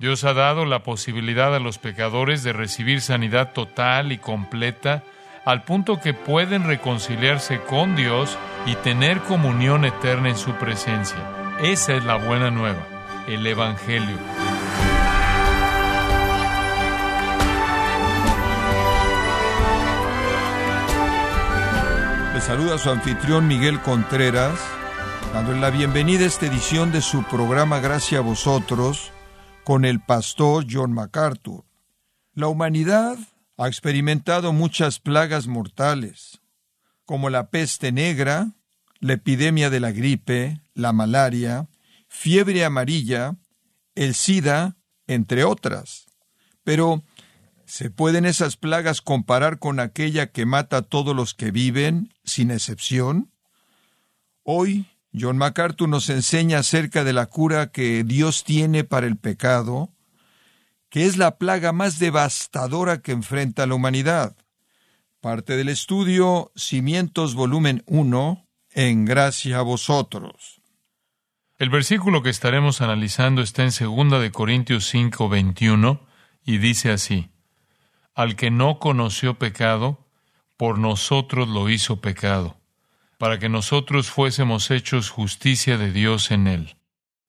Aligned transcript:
Dios 0.00 0.24
ha 0.24 0.32
dado 0.32 0.64
la 0.64 0.82
posibilidad 0.82 1.54
a 1.54 1.58
los 1.58 1.76
pecadores 1.76 2.42
de 2.42 2.54
recibir 2.54 3.02
sanidad 3.02 3.52
total 3.52 4.12
y 4.12 4.16
completa 4.16 5.02
al 5.44 5.64
punto 5.64 6.00
que 6.00 6.14
pueden 6.14 6.66
reconciliarse 6.66 7.60
con 7.60 7.96
Dios 7.96 8.38
y 8.64 8.76
tener 8.76 9.20
comunión 9.20 9.84
eterna 9.84 10.30
en 10.30 10.38
su 10.38 10.52
presencia. 10.52 11.18
Esa 11.60 11.92
es 11.92 12.04
la 12.04 12.14
buena 12.14 12.50
nueva, 12.50 12.82
el 13.28 13.46
Evangelio. 13.46 14.16
Le 22.32 22.40
saluda 22.40 22.78
su 22.78 22.88
anfitrión 22.88 23.46
Miguel 23.46 23.80
Contreras, 23.80 24.58
dándole 25.34 25.60
la 25.60 25.68
bienvenida 25.68 26.24
a 26.24 26.28
esta 26.28 26.46
edición 26.46 26.90
de 26.90 27.02
su 27.02 27.22
programa 27.24 27.80
Gracias 27.80 28.18
a 28.18 28.24
vosotros 28.24 29.12
con 29.64 29.84
el 29.84 30.00
pastor 30.00 30.66
John 30.68 30.92
MacArthur. 30.92 31.64
La 32.34 32.48
humanidad 32.48 33.18
ha 33.56 33.68
experimentado 33.68 34.52
muchas 34.52 35.00
plagas 35.00 35.46
mortales, 35.46 36.40
como 37.04 37.28
la 37.30 37.50
peste 37.50 37.92
negra, 37.92 38.52
la 39.00 39.14
epidemia 39.14 39.70
de 39.70 39.80
la 39.80 39.92
gripe, 39.92 40.60
la 40.74 40.92
malaria, 40.92 41.68
fiebre 42.08 42.64
amarilla, 42.64 43.36
el 43.94 44.14
SIDA, 44.14 44.76
entre 45.06 45.44
otras. 45.44 46.06
Pero, 46.64 47.02
¿se 47.66 47.90
pueden 47.90 48.24
esas 48.24 48.56
plagas 48.56 49.00
comparar 49.00 49.58
con 49.58 49.80
aquella 49.80 50.30
que 50.30 50.46
mata 50.46 50.78
a 50.78 50.82
todos 50.82 51.14
los 51.16 51.34
que 51.34 51.50
viven, 51.50 52.14
sin 52.24 52.50
excepción? 52.50 53.32
Hoy 54.42 54.86
John 55.12 55.38
MacArthur 55.38 55.88
nos 55.88 56.08
enseña 56.08 56.58
acerca 56.58 57.02
de 57.02 57.12
la 57.12 57.26
cura 57.26 57.72
que 57.72 58.04
Dios 58.04 58.44
tiene 58.44 58.84
para 58.84 59.06
el 59.06 59.16
pecado, 59.16 59.90
que 60.88 61.06
es 61.06 61.16
la 61.16 61.36
plaga 61.36 61.72
más 61.72 61.98
devastadora 61.98 63.02
que 63.02 63.12
enfrenta 63.12 63.66
la 63.66 63.74
humanidad. 63.74 64.36
Parte 65.20 65.56
del 65.56 65.68
estudio 65.68 66.52
Cimientos 66.54 67.34
volumen 67.34 67.82
1 67.86 68.46
en 68.72 69.04
gracia 69.04 69.58
a 69.58 69.62
vosotros. 69.62 70.62
El 71.58 71.70
versículo 71.70 72.22
que 72.22 72.30
estaremos 72.30 72.80
analizando 72.80 73.42
está 73.42 73.64
en 73.64 73.70
2 73.70 74.22
de 74.22 74.30
Corintios 74.30 74.86
5, 74.86 75.28
21 75.28 76.06
y 76.44 76.58
dice 76.58 76.90
así: 76.90 77.30
Al 78.14 78.36
que 78.36 78.50
no 78.50 78.78
conoció 78.78 79.38
pecado, 79.38 80.06
por 80.56 80.78
nosotros 80.78 81.48
lo 81.48 81.68
hizo 81.68 82.00
pecado 82.00 82.59
para 83.20 83.38
que 83.38 83.50
nosotros 83.50 84.10
fuésemos 84.10 84.70
hechos 84.70 85.10
justicia 85.10 85.76
de 85.76 85.92
Dios 85.92 86.30
en 86.30 86.46
él. 86.46 86.76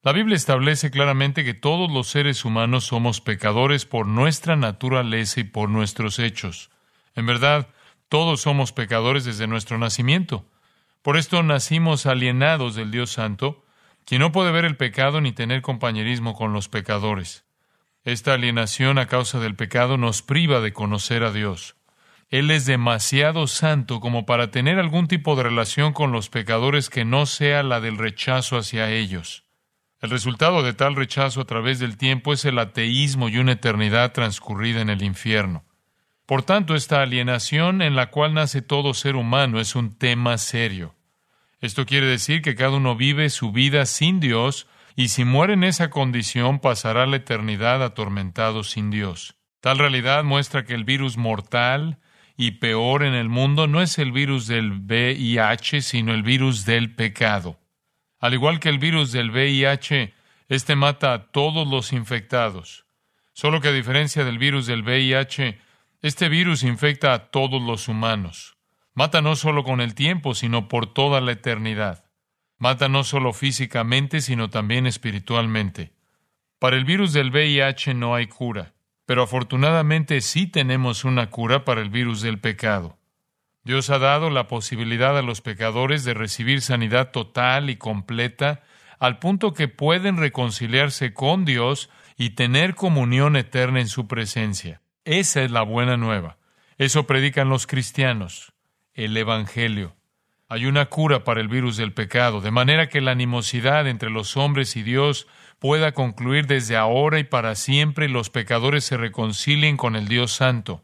La 0.03 0.14
Biblia 0.14 0.38
establece 0.38 0.89
claramente 0.89 1.44
que 1.44 1.53
todos 1.53 1.92
los 1.92 2.08
seres 2.08 2.45
humanos 2.45 2.86
somos 2.86 3.20
pecadores 3.20 3.86
por 3.86 4.08
nuestra 4.08 4.56
naturaleza 4.56 5.42
y 5.42 5.44
por 5.44 5.67
nuestros 5.67 6.17
hechos. 6.17 6.72
En 7.14 7.25
verdad, 7.25 7.67
todos 8.08 8.39
somos 8.39 8.72
pecadores 8.72 9.25
desde 9.25 9.48
nuestro 9.48 9.78
nacimiento. 9.78 10.45
Por 11.02 11.17
esto 11.17 11.44
nacimos 11.44 12.05
alienados 12.05 12.76
del 12.76 12.89
Dios 12.89 13.11
Santo, 13.11 13.66
quien 14.05 14.22
no 14.22 14.31
puede 14.31 14.53
ver 14.53 14.64
el 14.64 14.78
pecado 14.78 15.20
ni 15.20 15.33
tener 15.33 15.61
compañerismo 15.61 16.36
con 16.36 16.53
los 16.53 16.70
pecadores. 16.70 17.44
Esta 18.05 18.33
alienación 18.33 18.98
a 18.98 19.08
causa 19.08 19.42
del 19.42 19.55
pecado 19.55 19.98
nos 19.98 20.22
priva 20.22 20.61
de 20.61 20.72
conocer 20.72 21.26
a 21.26 21.33
Dios. 21.33 21.76
Él 22.31 22.49
es 22.49 22.65
demasiado 22.65 23.45
santo 23.45 23.99
como 23.99 24.25
para 24.25 24.51
tener 24.51 24.79
algún 24.79 25.09
tipo 25.09 25.35
de 25.35 25.43
relación 25.43 25.91
con 25.91 26.13
los 26.13 26.29
pecadores 26.29 26.89
que 26.89 27.03
no 27.03 27.25
sea 27.25 27.61
la 27.61 27.81
del 27.81 27.97
rechazo 27.97 28.57
hacia 28.57 28.89
ellos. 28.89 29.43
El 29.99 30.11
resultado 30.11 30.63
de 30.63 30.73
tal 30.73 30.95
rechazo 30.95 31.41
a 31.41 31.45
través 31.45 31.79
del 31.79 31.97
tiempo 31.97 32.31
es 32.31 32.45
el 32.45 32.57
ateísmo 32.57 33.27
y 33.27 33.37
una 33.37 33.52
eternidad 33.52 34.13
transcurrida 34.13 34.79
en 34.79 34.89
el 34.89 35.03
infierno. 35.03 35.65
Por 36.25 36.43
tanto, 36.43 36.73
esta 36.73 37.02
alienación 37.02 37.81
en 37.81 37.97
la 37.97 38.09
cual 38.09 38.33
nace 38.33 38.61
todo 38.61 38.93
ser 38.93 39.17
humano 39.17 39.59
es 39.59 39.75
un 39.75 39.97
tema 39.97 40.37
serio. 40.37 40.95
Esto 41.59 41.86
quiere 41.86 42.08
decir 42.08 42.41
que 42.41 42.55
cada 42.55 42.77
uno 42.77 42.95
vive 42.95 43.30
su 43.30 43.52
vida 43.52 43.86
sin 43.86 44.21
Dios 44.21 44.67
y 44.95 45.09
si 45.09 45.25
muere 45.25 45.53
en 45.53 45.65
esa 45.65 45.89
condición 45.89 46.59
pasará 46.59 47.05
la 47.08 47.17
eternidad 47.17 47.83
atormentado 47.83 48.64
sin 48.64 48.89
Dios. 48.89 49.36
Tal 49.59 49.77
realidad 49.80 50.23
muestra 50.23 50.64
que 50.64 50.75
el 50.75 50.86
virus 50.86 51.17
mortal 51.17 51.99
y 52.41 52.53
peor 52.53 53.03
en 53.03 53.13
el 53.13 53.29
mundo 53.29 53.67
no 53.67 53.83
es 53.83 53.99
el 53.99 54.11
virus 54.11 54.47
del 54.47 54.71
VIH, 54.71 55.83
sino 55.83 56.11
el 56.11 56.23
virus 56.23 56.65
del 56.65 56.95
pecado. 56.95 57.59
Al 58.19 58.33
igual 58.33 58.59
que 58.59 58.69
el 58.69 58.79
virus 58.79 59.11
del 59.11 59.29
VIH, 59.29 60.15
este 60.49 60.75
mata 60.75 61.13
a 61.13 61.27
todos 61.27 61.67
los 61.67 61.93
infectados. 61.93 62.87
Solo 63.33 63.61
que 63.61 63.67
a 63.67 63.71
diferencia 63.71 64.25
del 64.25 64.39
virus 64.39 64.65
del 64.65 64.81
VIH, 64.81 65.59
este 66.02 66.29
virus 66.29 66.63
infecta 66.63 67.13
a 67.13 67.29
todos 67.29 67.61
los 67.61 67.87
humanos. 67.87 68.58
Mata 68.95 69.21
no 69.21 69.35
solo 69.35 69.63
con 69.63 69.79
el 69.79 69.93
tiempo, 69.93 70.33
sino 70.33 70.67
por 70.67 70.91
toda 70.91 71.21
la 71.21 71.33
eternidad. 71.33 72.05
Mata 72.58 72.89
no 72.89 73.03
solo 73.03 73.33
físicamente, 73.33 74.19
sino 74.19 74.49
también 74.49 74.87
espiritualmente. 74.87 75.93
Para 76.58 76.75
el 76.75 76.85
virus 76.85 77.13
del 77.13 77.29
VIH 77.29 77.93
no 77.93 78.15
hay 78.15 78.25
cura. 78.25 78.73
Pero 79.06 79.23
afortunadamente 79.23 80.22
sí 80.22 80.48
tenemos 80.48 81.04
una 81.04 81.30
cura 81.30 81.66
para 81.66 81.82
el 81.82 81.89
virus 81.89 82.22
del 82.22 82.39
pecado. 82.39 82.98
Dios 83.64 83.89
ha 83.89 84.00
dado 84.00 84.30
la 84.30 84.48
posibilidad 84.48 85.17
a 85.17 85.22
los 85.22 85.42
pecadores 85.42 86.04
de 86.04 86.14
recibir 86.14 86.62
sanidad 86.62 87.12
total 87.12 87.70
y 87.70 87.76
completa 87.76 88.64
al 89.00 89.20
punto 89.20 89.54
que 89.54 89.67
pueden 89.67 90.17
reconciliarse 90.17 91.14
con 91.14 91.45
Dios 91.45 91.89
y 92.17 92.32
tener 92.32 92.76
comunión 92.76 93.36
eterna 93.36 93.80
en 93.82 93.88
su 93.88 94.08
presencia. 94.08 94.82
Esa 95.06 95.42
es 95.42 95.52
la 95.52 95.64
buena 95.64 95.98
nueva. 95.98 96.38
Eso 96.78 97.08
predican 97.08 97.50
los 97.50 97.68
cristianos, 97.68 98.54
el 98.94 99.16
Evangelio. 99.18 99.95
Hay 100.48 100.66
una 100.66 100.88
cura 100.88 101.23
para 101.23 101.42
el 101.42 101.48
virus 101.48 101.78
del 101.78 101.94
pecado, 101.94 102.42
de 102.42 102.52
manera 102.52 102.89
que 102.89 103.02
la 103.02 103.12
animosidad 103.12 103.88
entre 103.88 104.10
los 104.10 104.38
hombres 104.38 104.76
y 104.76 104.83
Dios 104.83 105.28
pueda 105.61 105.92
concluir 105.92 106.48
desde 106.48 106.76
ahora 106.76 107.20
y 107.20 107.23
para 107.23 107.54
siempre 107.54 108.10
los 108.10 108.32
pecadores 108.32 108.83
se 108.83 108.98
reconcilien 108.98 109.77
con 109.77 109.95
el 109.95 110.08
Dios 110.08 110.32
Santo. 110.32 110.83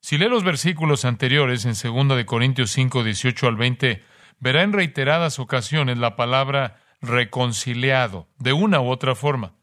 Si 0.00 0.18
lee 0.18 0.28
los 0.28 0.42
versículos 0.42 1.04
anteriores 1.04 1.64
en 1.64 1.74
2 1.74 2.16
de 2.16 2.26
Corintios 2.26 2.72
5, 2.72 3.04
18 3.04 3.46
al 3.46 3.54
20, 3.54 4.02
verá 4.40 4.64
en 4.64 4.72
reiteradas 4.72 5.38
ocasiones 5.38 5.98
la 5.98 6.16
palabra 6.16 6.82
reconciliado, 7.00 8.26
de 8.38 8.52
una 8.52 8.80
u 8.80 8.88
otra 8.88 9.14
forma. 9.14 9.54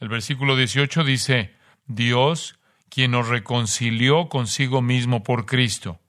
El 0.00 0.08
versículo 0.08 0.56
18 0.56 1.04
dice, 1.04 1.54
Dios, 1.86 2.58
quien 2.88 3.12
nos 3.12 3.28
reconcilió 3.28 4.28
consigo 4.28 4.82
mismo 4.82 5.22
por 5.22 5.46
Cristo. 5.46 6.00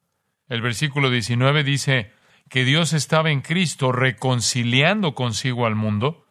El 0.50 0.64
versículo 0.64 1.12
19 1.12 1.64
dice 1.64 2.12
que 2.50 2.66
Dios 2.66 2.94
estaba 2.94 3.30
en 3.30 3.42
Cristo 3.42 3.92
reconciliando 3.92 5.14
consigo 5.14 5.68
al 5.68 5.76
mundo. 5.76 6.25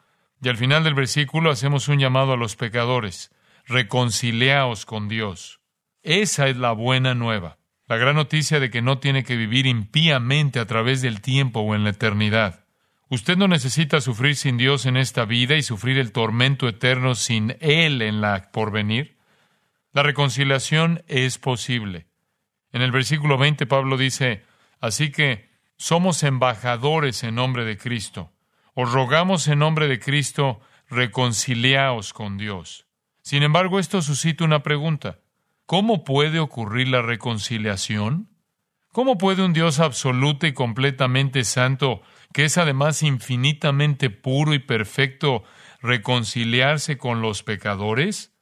Y 0.44 0.48
al 0.50 0.58
final 0.58 0.84
del 0.84 0.92
versículo 0.92 1.50
hacemos 1.50 1.88
un 1.88 1.98
llamado 1.98 2.34
a 2.34 2.36
los 2.36 2.54
pecadores, 2.54 3.32
reconciliaos 3.66 4.84
con 4.84 5.08
Dios. 5.08 5.62
Esa 6.02 6.48
es 6.48 6.58
la 6.58 6.72
buena 6.72 7.14
nueva, 7.14 7.56
la 7.86 7.96
gran 7.96 8.16
noticia 8.16 8.60
de 8.60 8.68
que 8.68 8.82
no 8.82 8.98
tiene 8.98 9.24
que 9.24 9.38
vivir 9.38 9.64
impíamente 9.64 10.60
a 10.60 10.66
través 10.66 11.00
del 11.00 11.22
tiempo 11.22 11.60
o 11.60 11.74
en 11.74 11.82
la 11.82 11.90
eternidad. 11.90 12.66
Usted 13.08 13.38
no 13.38 13.48
necesita 13.48 14.02
sufrir 14.02 14.36
sin 14.36 14.58
Dios 14.58 14.84
en 14.84 14.98
esta 14.98 15.24
vida 15.24 15.56
y 15.56 15.62
sufrir 15.62 15.96
el 15.96 16.12
tormento 16.12 16.68
eterno 16.68 17.14
sin 17.14 17.56
Él 17.60 18.02
en 18.02 18.20
la 18.20 18.50
porvenir. 18.52 19.16
La 19.94 20.02
reconciliación 20.02 21.04
es 21.08 21.38
posible. 21.38 22.06
En 22.70 22.82
el 22.82 22.92
versículo 22.92 23.38
20 23.38 23.64
Pablo 23.64 23.96
dice, 23.96 24.44
así 24.78 25.10
que 25.10 25.48
somos 25.78 26.22
embajadores 26.22 27.22
en 27.24 27.36
nombre 27.36 27.64
de 27.64 27.78
Cristo 27.78 28.33
os 28.74 28.92
rogamos 28.92 29.48
en 29.48 29.60
nombre 29.60 29.88
de 29.88 29.98
Cristo, 29.98 30.60
reconciliaos 30.88 32.12
con 32.12 32.36
Dios. 32.36 32.86
Sin 33.22 33.42
embargo, 33.42 33.78
esto 33.78 34.02
suscita 34.02 34.44
una 34.44 34.62
pregunta. 34.62 35.20
¿Cómo 35.66 36.04
puede 36.04 36.40
ocurrir 36.40 36.88
la 36.88 37.00
reconciliación? 37.00 38.28
¿Cómo 38.92 39.16
puede 39.18 39.42
un 39.42 39.52
Dios 39.52 39.80
absoluto 39.80 40.46
y 40.46 40.52
completamente 40.52 41.44
santo, 41.44 42.02
que 42.32 42.44
es 42.44 42.58
además 42.58 43.02
infinitamente 43.02 44.10
puro 44.10 44.54
y 44.54 44.58
perfecto, 44.58 45.42
reconciliarse 45.80 46.98
con 46.98 47.22
los 47.22 47.42
pecadores? 47.42 48.32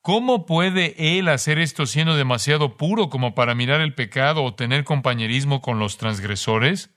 ¿Cómo 0.00 0.46
puede 0.46 1.18
Él 1.18 1.28
hacer 1.28 1.58
esto 1.60 1.86
siendo 1.86 2.16
demasiado 2.16 2.76
puro 2.76 3.10
como 3.10 3.34
para 3.36 3.54
mirar 3.54 3.80
el 3.80 3.94
pecado 3.94 4.42
o 4.42 4.54
tener 4.54 4.82
compañerismo 4.82 5.60
con 5.60 5.78
los 5.78 5.98
transgresores? 5.98 6.90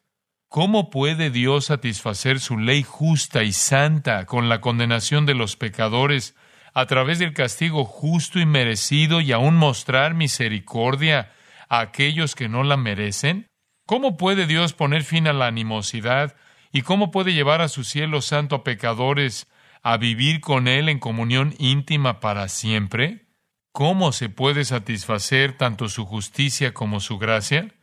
¿Cómo 0.50 0.90
puede 0.90 1.32
Dios 1.32 1.66
satisfacer 1.66 2.40
su 2.40 2.58
ley 2.58 2.84
justa 2.84 3.44
y 3.44 3.52
santa 3.52 4.26
con 4.26 4.48
la 4.48 4.62
condenación 4.62 5.26
de 5.26 5.34
los 5.34 5.56
pecadores 5.56 6.36
a 6.74 6.86
través 6.86 7.20
del 7.20 7.34
castigo 7.34 7.86
justo 7.86 8.40
y 8.40 8.46
merecido 8.46 9.22
y 9.22 9.32
aún 9.32 9.56
mostrar 9.56 10.14
misericordia 10.14 11.32
a 11.70 11.80
aquellos 11.80 12.36
que 12.36 12.50
no 12.50 12.64
la 12.64 12.78
merecen? 12.78 13.48
¿Cómo 13.86 14.18
puede 14.18 14.48
Dios 14.48 14.74
poner 14.74 15.04
fin 15.04 15.28
a 15.28 15.34
la 15.34 15.48
animosidad 15.48 16.36
y 16.72 16.82
cómo 16.82 17.12
puede 17.12 17.34
llevar 17.34 17.62
a 17.62 17.68
su 17.68 17.84
cielo 17.84 18.22
santo 18.22 18.56
a 18.56 18.64
pecadores 18.64 19.48
a 19.84 19.98
vivir 19.98 20.42
con 20.42 20.68
Él 20.68 20.90
en 20.90 21.00
comunión 21.00 21.54
íntima 21.60 22.20
para 22.20 22.48
siempre? 22.48 23.28
¿Cómo 23.72 24.12
se 24.12 24.30
puede 24.30 24.66
satisfacer 24.66 25.58
tanto 25.58 25.90
su 25.90 26.06
justicia 26.06 26.74
como 26.74 27.00
su 27.00 27.18
gracia? 27.18 27.75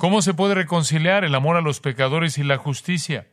¿Cómo 0.00 0.22
se 0.22 0.32
puede 0.32 0.54
reconciliar 0.54 1.26
el 1.26 1.34
amor 1.34 1.58
a 1.58 1.60
los 1.60 1.80
pecadores 1.80 2.38
y 2.38 2.42
la 2.42 2.56
justicia? 2.56 3.28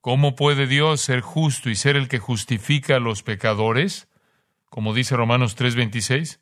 ¿Cómo 0.00 0.36
puede 0.36 0.66
Dios 0.66 1.02
ser 1.02 1.20
justo 1.20 1.68
y 1.68 1.74
ser 1.74 1.96
el 1.96 2.08
que 2.08 2.18
justifica 2.18 2.96
a 2.96 2.98
los 2.98 3.22
pecadores? 3.22 4.08
Como 4.70 4.94
dice 4.94 5.16
Romanos 5.16 5.54
3:26. 5.54 6.40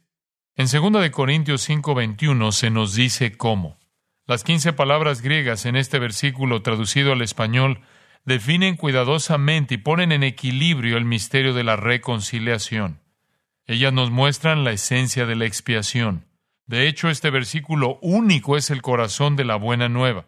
En 0.55 0.69
2 0.69 1.03
de 1.03 1.11
Corintios 1.11 1.63
5:21 1.69 2.53
se 2.53 2.71
nos 2.71 2.95
dice 2.95 3.37
cómo. 3.37 3.77
Las 4.25 4.45
quince 4.45 4.73
palabras 4.73 5.21
griegas 5.21 5.67
en 5.67 5.75
este 5.75 5.99
versículo 5.99 6.63
traducido 6.63 7.11
al 7.11 7.23
español 7.23 7.81
definen 8.25 8.77
cuidadosamente 8.77 9.75
y 9.75 9.79
ponen 9.79 10.13
en 10.13 10.23
equilibrio 10.23 10.97
el 10.97 11.05
misterio 11.05 11.55
de 11.55 11.65
la 11.65 11.75
reconciliación. 11.75 13.01
Ellas 13.67 13.93
nos 13.93 14.13
muestran 14.13 14.63
la 14.63 14.71
esencia 14.71 15.27
de 15.27 15.35
la 15.35 15.47
expiación. 15.47 16.26
De 16.67 16.89
hecho, 16.89 17.09
este 17.09 17.31
versículo 17.31 17.99
único 18.03 18.57
es 18.57 18.71
el 18.71 18.83
corazón 18.83 19.37
de 19.37 19.45
la 19.45 19.57
buena 19.57 19.89
nueva. 19.89 20.27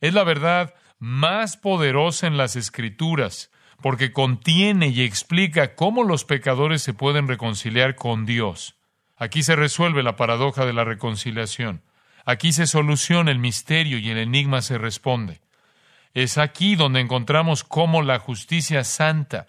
Es 0.00 0.14
la 0.14 0.24
verdad 0.24 0.74
más 0.98 1.56
poderosa 1.56 2.26
en 2.26 2.36
las 2.36 2.56
Escrituras, 2.56 3.50
porque 3.82 4.12
contiene 4.12 4.88
y 4.88 5.02
explica 5.02 5.74
cómo 5.74 6.02
los 6.02 6.24
pecadores 6.24 6.82
se 6.82 6.94
pueden 6.94 7.28
reconciliar 7.28 7.94
con 7.94 8.24
Dios. 8.24 8.76
Aquí 9.16 9.42
se 9.42 9.56
resuelve 9.56 10.02
la 10.02 10.16
paradoja 10.16 10.64
de 10.64 10.72
la 10.72 10.84
reconciliación. 10.84 11.82
Aquí 12.24 12.52
se 12.52 12.66
soluciona 12.66 13.30
el 13.30 13.38
misterio 13.38 13.98
y 13.98 14.10
el 14.10 14.18
enigma 14.18 14.62
se 14.62 14.78
responde. 14.78 15.40
Es 16.14 16.38
aquí 16.38 16.74
donde 16.74 17.00
encontramos 17.00 17.62
cómo 17.62 18.02
la 18.02 18.18
justicia 18.18 18.82
santa 18.84 19.46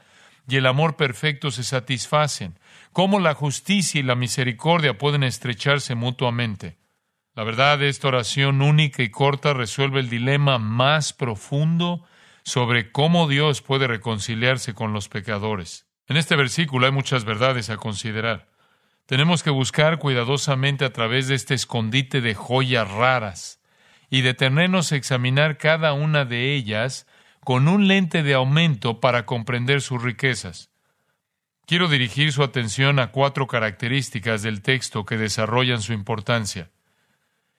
y 0.47 0.57
el 0.57 0.65
amor 0.65 0.95
perfecto 0.95 1.51
se 1.51 1.63
satisfacen, 1.63 2.59
cómo 2.91 3.19
la 3.19 3.33
justicia 3.33 3.99
y 3.99 4.03
la 4.03 4.15
misericordia 4.15 4.97
pueden 4.97 5.23
estrecharse 5.23 5.95
mutuamente. 5.95 6.77
La 7.35 7.43
verdad, 7.43 7.81
esta 7.83 8.07
oración 8.07 8.61
única 8.61 9.03
y 9.03 9.09
corta 9.09 9.53
resuelve 9.53 9.99
el 9.99 10.09
dilema 10.09 10.57
más 10.57 11.13
profundo 11.13 12.03
sobre 12.43 12.91
cómo 12.91 13.27
Dios 13.27 13.61
puede 13.61 13.87
reconciliarse 13.87 14.73
con 14.73 14.93
los 14.93 15.09
pecadores. 15.09 15.85
En 16.07 16.17
este 16.17 16.35
versículo 16.35 16.85
hay 16.85 16.91
muchas 16.91 17.25
verdades 17.25 17.69
a 17.69 17.77
considerar. 17.77 18.47
Tenemos 19.05 19.43
que 19.43 19.49
buscar 19.49 19.99
cuidadosamente 19.99 20.85
a 20.85 20.91
través 20.91 21.27
de 21.27 21.35
este 21.35 21.53
escondite 21.53 22.21
de 22.21 22.35
joyas 22.35 22.89
raras 22.89 23.61
y 24.09 24.21
detenernos 24.21 24.91
a 24.91 24.95
examinar 24.95 25.57
cada 25.57 25.93
una 25.93 26.25
de 26.25 26.55
ellas 26.55 27.05
con 27.41 27.67
un 27.67 27.87
lente 27.87 28.23
de 28.23 28.33
aumento 28.33 28.99
para 28.99 29.25
comprender 29.25 29.81
sus 29.81 30.01
riquezas. 30.01 30.71
Quiero 31.67 31.89
dirigir 31.89 32.31
su 32.31 32.43
atención 32.43 32.97
a 32.97 33.11
cuatro 33.11 33.45
características 33.45 34.41
del 34.41 34.61
texto 34.61 35.05
que 35.05 35.17
desarrollan 35.17 35.81
su 35.81 35.91
importancia. 35.91 36.71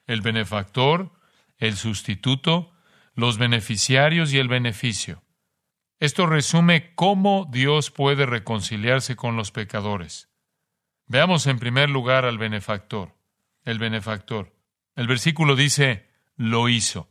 El 0.06 0.22
benefactor, 0.22 1.12
el 1.58 1.76
sustituto, 1.76 2.72
los 3.12 3.36
beneficiarios 3.36 4.32
y 4.32 4.38
el 4.38 4.48
beneficio. 4.48 5.22
Esto 6.00 6.24
resume 6.24 6.94
cómo 6.94 7.46
Dios 7.52 7.90
puede 7.90 8.24
reconciliarse 8.24 9.14
con 9.14 9.36
los 9.36 9.50
pecadores. 9.50 10.30
Veamos 11.06 11.46
en 11.46 11.58
primer 11.58 11.90
lugar 11.90 12.24
al 12.24 12.38
benefactor. 12.38 13.14
El 13.62 13.78
benefactor. 13.78 14.56
El 14.96 15.06
versículo 15.06 15.54
dice, 15.54 16.08
lo 16.34 16.70
hizo. 16.70 17.10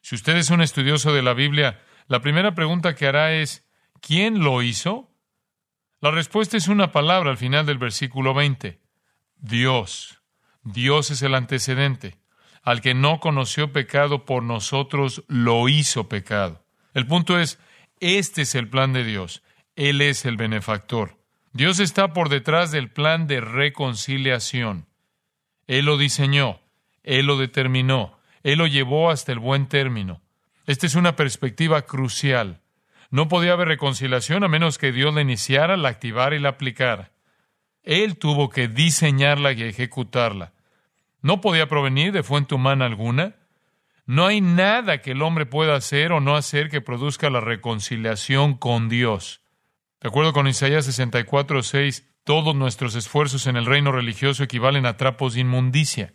Si 0.00 0.14
usted 0.14 0.36
es 0.36 0.50
un 0.50 0.60
estudioso 0.60 1.12
de 1.12 1.22
la 1.22 1.34
Biblia, 1.34 1.82
la 2.06 2.20
primera 2.20 2.54
pregunta 2.54 2.94
que 2.94 3.08
hará 3.08 3.32
es, 3.32 3.68
¿quién 4.00 4.44
lo 4.44 4.62
hizo? 4.62 5.10
La 6.00 6.10
respuesta 6.10 6.56
es 6.56 6.68
una 6.68 6.92
palabra 6.92 7.30
al 7.30 7.36
final 7.36 7.66
del 7.66 7.78
versículo 7.78 8.32
20. 8.32 8.80
Dios. 9.36 10.22
Dios 10.62 11.10
es 11.10 11.22
el 11.22 11.34
antecedente. 11.34 12.18
Al 12.62 12.80
que 12.80 12.94
no 12.94 13.18
conoció 13.18 13.72
pecado 13.72 14.24
por 14.24 14.42
nosotros, 14.42 15.24
lo 15.26 15.68
hizo 15.68 16.08
pecado. 16.08 16.64
El 16.94 17.06
punto 17.06 17.38
es, 17.38 17.58
este 17.98 18.42
es 18.42 18.54
el 18.54 18.68
plan 18.68 18.92
de 18.92 19.04
Dios. 19.04 19.42
Él 19.74 20.00
es 20.00 20.24
el 20.24 20.36
benefactor. 20.36 21.18
Dios 21.52 21.80
está 21.80 22.12
por 22.12 22.28
detrás 22.28 22.70
del 22.70 22.90
plan 22.90 23.26
de 23.26 23.40
reconciliación. 23.40 24.86
Él 25.66 25.86
lo 25.86 25.98
diseñó, 25.98 26.60
Él 27.02 27.26
lo 27.26 27.36
determinó, 27.36 28.18
él 28.42 28.58
lo 28.58 28.66
llevó 28.66 29.10
hasta 29.10 29.32
el 29.32 29.38
buen 29.38 29.66
término. 29.66 30.22
Esta 30.66 30.86
es 30.86 30.94
una 30.94 31.16
perspectiva 31.16 31.82
crucial. 31.82 32.60
No 33.10 33.28
podía 33.28 33.52
haber 33.52 33.68
reconciliación 33.68 34.44
a 34.44 34.48
menos 34.48 34.78
que 34.78 34.92
Dios 34.92 35.14
la 35.14 35.22
iniciara, 35.22 35.76
la 35.76 35.88
activara 35.88 36.36
y 36.36 36.38
la 36.38 36.50
aplicara. 36.50 37.12
Él 37.82 38.18
tuvo 38.18 38.50
que 38.50 38.68
diseñarla 38.68 39.52
y 39.52 39.62
ejecutarla. 39.62 40.52
No 41.22 41.40
podía 41.40 41.68
provenir 41.68 42.12
de 42.12 42.22
fuente 42.22 42.54
humana 42.54 42.84
alguna. 42.84 43.36
No 44.04 44.26
hay 44.26 44.40
nada 44.40 45.00
que 45.00 45.12
el 45.12 45.22
hombre 45.22 45.46
pueda 45.46 45.74
hacer 45.74 46.12
o 46.12 46.20
no 46.20 46.36
hacer 46.36 46.68
que 46.68 46.80
produzca 46.80 47.30
la 47.30 47.40
reconciliación 47.40 48.54
con 48.54 48.88
Dios. 48.88 49.40
De 50.00 50.08
acuerdo 50.08 50.32
con 50.32 50.46
Isaías 50.46 50.84
64, 50.84 51.62
6, 51.62 52.06
todos 52.24 52.54
nuestros 52.54 52.94
esfuerzos 52.94 53.46
en 53.46 53.56
el 53.56 53.64
reino 53.66 53.90
religioso 53.90 54.44
equivalen 54.44 54.84
a 54.84 54.98
trapos 54.98 55.34
de 55.34 55.40
inmundicia. 55.40 56.12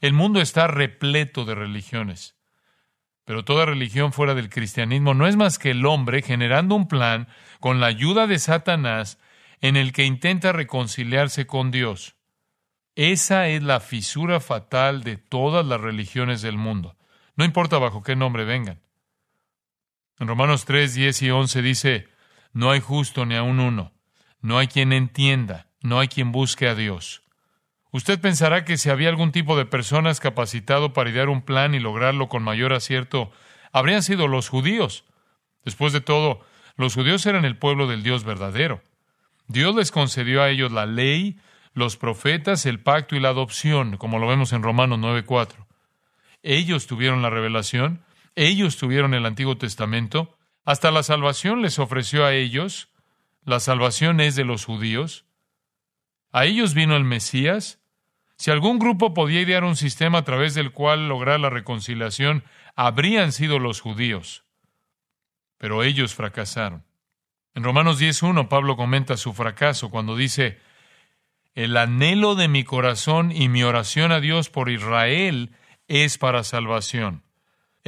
El 0.00 0.12
mundo 0.12 0.40
está 0.40 0.68
repleto 0.68 1.44
de 1.44 1.56
religiones. 1.56 2.37
Pero 3.28 3.44
toda 3.44 3.66
religión 3.66 4.14
fuera 4.14 4.34
del 4.34 4.48
cristianismo 4.48 5.12
no 5.12 5.26
es 5.26 5.36
más 5.36 5.58
que 5.58 5.72
el 5.72 5.84
hombre 5.84 6.22
generando 6.22 6.74
un 6.74 6.88
plan 6.88 7.28
con 7.60 7.78
la 7.78 7.88
ayuda 7.88 8.26
de 8.26 8.38
Satanás 8.38 9.18
en 9.60 9.76
el 9.76 9.92
que 9.92 10.06
intenta 10.06 10.50
reconciliarse 10.52 11.46
con 11.46 11.70
Dios. 11.70 12.16
Esa 12.94 13.48
es 13.48 13.62
la 13.62 13.80
fisura 13.80 14.40
fatal 14.40 15.02
de 15.02 15.18
todas 15.18 15.66
las 15.66 15.78
religiones 15.78 16.40
del 16.40 16.56
mundo. 16.56 16.96
No 17.36 17.44
importa 17.44 17.76
bajo 17.76 18.02
qué 18.02 18.16
nombre 18.16 18.46
vengan. 18.46 18.80
En 20.18 20.26
Romanos 20.26 20.64
3, 20.64 20.94
10 20.94 21.20
y 21.20 21.30
11 21.30 21.60
dice, 21.60 22.08
no 22.54 22.70
hay 22.70 22.80
justo 22.80 23.26
ni 23.26 23.34
aun 23.34 23.60
uno, 23.60 23.92
no 24.40 24.56
hay 24.56 24.68
quien 24.68 24.94
entienda, 24.94 25.66
no 25.82 26.00
hay 26.00 26.08
quien 26.08 26.32
busque 26.32 26.66
a 26.66 26.74
Dios. 26.74 27.20
Usted 27.90 28.20
pensará 28.20 28.64
que 28.64 28.76
si 28.76 28.90
había 28.90 29.08
algún 29.08 29.32
tipo 29.32 29.56
de 29.56 29.64
personas 29.64 30.20
capacitado 30.20 30.92
para 30.92 31.10
idear 31.10 31.28
un 31.28 31.42
plan 31.42 31.74
y 31.74 31.80
lograrlo 31.80 32.28
con 32.28 32.42
mayor 32.42 32.72
acierto, 32.72 33.30
habrían 33.72 34.02
sido 34.02 34.28
los 34.28 34.48
judíos. 34.48 35.04
Después 35.64 35.92
de 35.92 36.00
todo, 36.00 36.40
los 36.76 36.94
judíos 36.94 37.24
eran 37.26 37.44
el 37.44 37.56
pueblo 37.56 37.86
del 37.86 38.02
Dios 38.02 38.24
verdadero. 38.24 38.82
Dios 39.46 39.74
les 39.74 39.90
concedió 39.90 40.42
a 40.42 40.50
ellos 40.50 40.70
la 40.70 40.86
ley, 40.86 41.38
los 41.72 41.96
profetas, 41.96 42.66
el 42.66 42.80
pacto 42.80 43.16
y 43.16 43.20
la 43.20 43.30
adopción, 43.30 43.96
como 43.96 44.18
lo 44.18 44.26
vemos 44.26 44.52
en 44.52 44.62
Romanos 44.62 44.98
9:4. 44.98 45.66
Ellos 46.42 46.86
tuvieron 46.86 47.22
la 47.22 47.30
revelación, 47.30 48.04
ellos 48.36 48.76
tuvieron 48.76 49.14
el 49.14 49.26
Antiguo 49.26 49.56
Testamento, 49.56 50.36
hasta 50.68 50.90
la 50.90 51.02
salvación 51.02 51.62
les 51.62 51.78
ofreció 51.78 52.26
a 52.26 52.34
ellos. 52.34 52.90
La 53.42 53.58
salvación 53.58 54.20
es 54.20 54.36
de 54.36 54.44
los 54.44 54.66
judíos. 54.66 55.24
A 56.30 56.44
ellos 56.44 56.74
vino 56.74 56.94
el 56.94 57.04
Mesías. 57.04 57.77
Si 58.38 58.52
algún 58.52 58.78
grupo 58.78 59.14
podía 59.14 59.40
idear 59.40 59.64
un 59.64 59.74
sistema 59.74 60.18
a 60.18 60.24
través 60.24 60.54
del 60.54 60.70
cual 60.70 61.08
lograr 61.08 61.40
la 61.40 61.50
reconciliación, 61.50 62.44
habrían 62.76 63.32
sido 63.32 63.58
los 63.58 63.80
judíos. 63.80 64.44
Pero 65.58 65.82
ellos 65.82 66.14
fracasaron. 66.14 66.84
En 67.54 67.64
Romanos 67.64 68.00
10.1 68.00 68.46
Pablo 68.46 68.76
comenta 68.76 69.16
su 69.16 69.32
fracaso 69.34 69.90
cuando 69.90 70.16
dice, 70.16 70.60
el 71.56 71.76
anhelo 71.76 72.36
de 72.36 72.46
mi 72.46 72.62
corazón 72.62 73.32
y 73.32 73.48
mi 73.48 73.64
oración 73.64 74.12
a 74.12 74.20
Dios 74.20 74.50
por 74.50 74.70
Israel 74.70 75.50
es 75.88 76.16
para 76.16 76.44
salvación. 76.44 77.24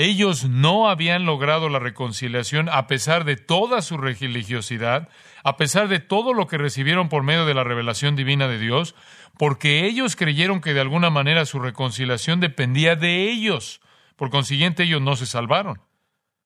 Ellos 0.03 0.49
no 0.49 0.89
habían 0.89 1.27
logrado 1.27 1.69
la 1.69 1.79
reconciliación 1.79 2.71
a 2.71 2.87
pesar 2.87 3.25
de 3.25 3.37
toda 3.37 3.83
su 3.83 3.99
religiosidad, 3.99 5.11
a 5.45 5.59
pesar 5.59 5.89
de 5.89 6.01
todo 6.01 6.33
lo 6.33 6.47
que 6.47 6.57
recibieron 6.57 7.11
por 7.11 7.23
medio 7.23 7.45
de 7.45 7.53
la 7.53 7.65
revelación 7.65 8.17
divina 8.17 8.49
de 8.49 8.59
Dios, 8.59 8.95
porque 9.37 9.85
ellos 9.85 10.17
creyeron 10.17 10.63
que 10.63 10.73
de 10.73 10.81
alguna 10.81 11.11
manera 11.11 11.45
su 11.45 11.59
reconciliación 11.59 12.41
dependía 12.41 12.97
de 12.97 13.31
ellos. 13.31 13.83
Por 14.17 14.31
consiguiente, 14.31 14.85
ellos 14.85 15.03
no 15.03 15.17
se 15.17 15.27
salvaron. 15.27 15.83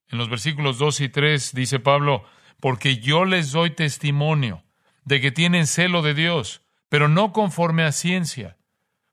En 0.08 0.18
los 0.18 0.28
versículos 0.28 0.78
2 0.78 1.02
y 1.02 1.08
3 1.10 1.54
dice 1.54 1.78
Pablo, 1.78 2.24
porque 2.58 2.96
yo 2.96 3.24
les 3.24 3.52
doy 3.52 3.70
testimonio 3.70 4.64
de 5.04 5.20
que 5.20 5.30
tienen 5.30 5.68
celo 5.68 6.02
de 6.02 6.14
Dios, 6.14 6.62
pero 6.88 7.06
no 7.06 7.32
conforme 7.32 7.84
a 7.84 7.92
ciencia, 7.92 8.56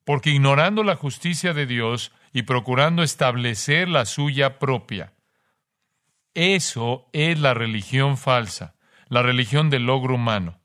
porque 0.03 0.31
ignorando 0.31 0.83
la 0.83 0.95
justicia 0.95 1.53
de 1.53 1.67
Dios, 1.67 2.11
y 2.33 2.43
procurando 2.43 3.03
establecer 3.03 3.89
la 3.89 4.05
suya 4.05 4.59
propia. 4.59 5.13
Eso 6.33 7.09
es 7.11 7.39
la 7.39 7.53
religión 7.53 8.17
falsa, 8.17 8.75
la 9.07 9.21
religión 9.21 9.69
del 9.69 9.85
logro 9.85 10.15
humano. 10.15 10.59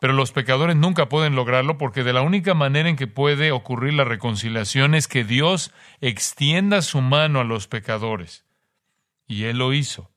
Pero 0.00 0.12
los 0.12 0.30
pecadores 0.30 0.76
nunca 0.76 1.08
pueden 1.08 1.34
lograrlo 1.34 1.76
porque 1.76 2.04
de 2.04 2.12
la 2.12 2.22
única 2.22 2.54
manera 2.54 2.88
en 2.88 2.96
que 2.96 3.06
puede 3.06 3.50
ocurrir 3.50 3.94
la 3.94 4.04
reconciliación 4.04 4.94
es 4.94 5.08
que 5.08 5.24
Dios 5.24 5.72
extienda 6.00 6.82
su 6.82 7.00
mano 7.00 7.40
a 7.40 7.44
los 7.44 7.66
pecadores. 7.66 8.44
Y 9.26 9.44
Él 9.44 9.58
lo 9.58 9.72
hizo. 9.72 10.10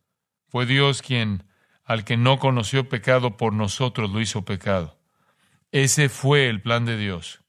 Fue 0.50 0.66
Dios 0.66 1.02
quien, 1.02 1.46
al 1.84 2.04
que 2.04 2.18
no 2.18 2.38
conoció 2.38 2.90
pecado 2.90 3.38
por 3.38 3.54
nosotros 3.54 4.12
lo 4.12 4.22
hizo 4.22 4.46
pecado. 4.46 5.00
Ese 5.72 6.10
fue 6.10 6.48
el 6.48 6.62
plan 6.62 6.86
de 6.86 6.98
Dios. 6.98 7.41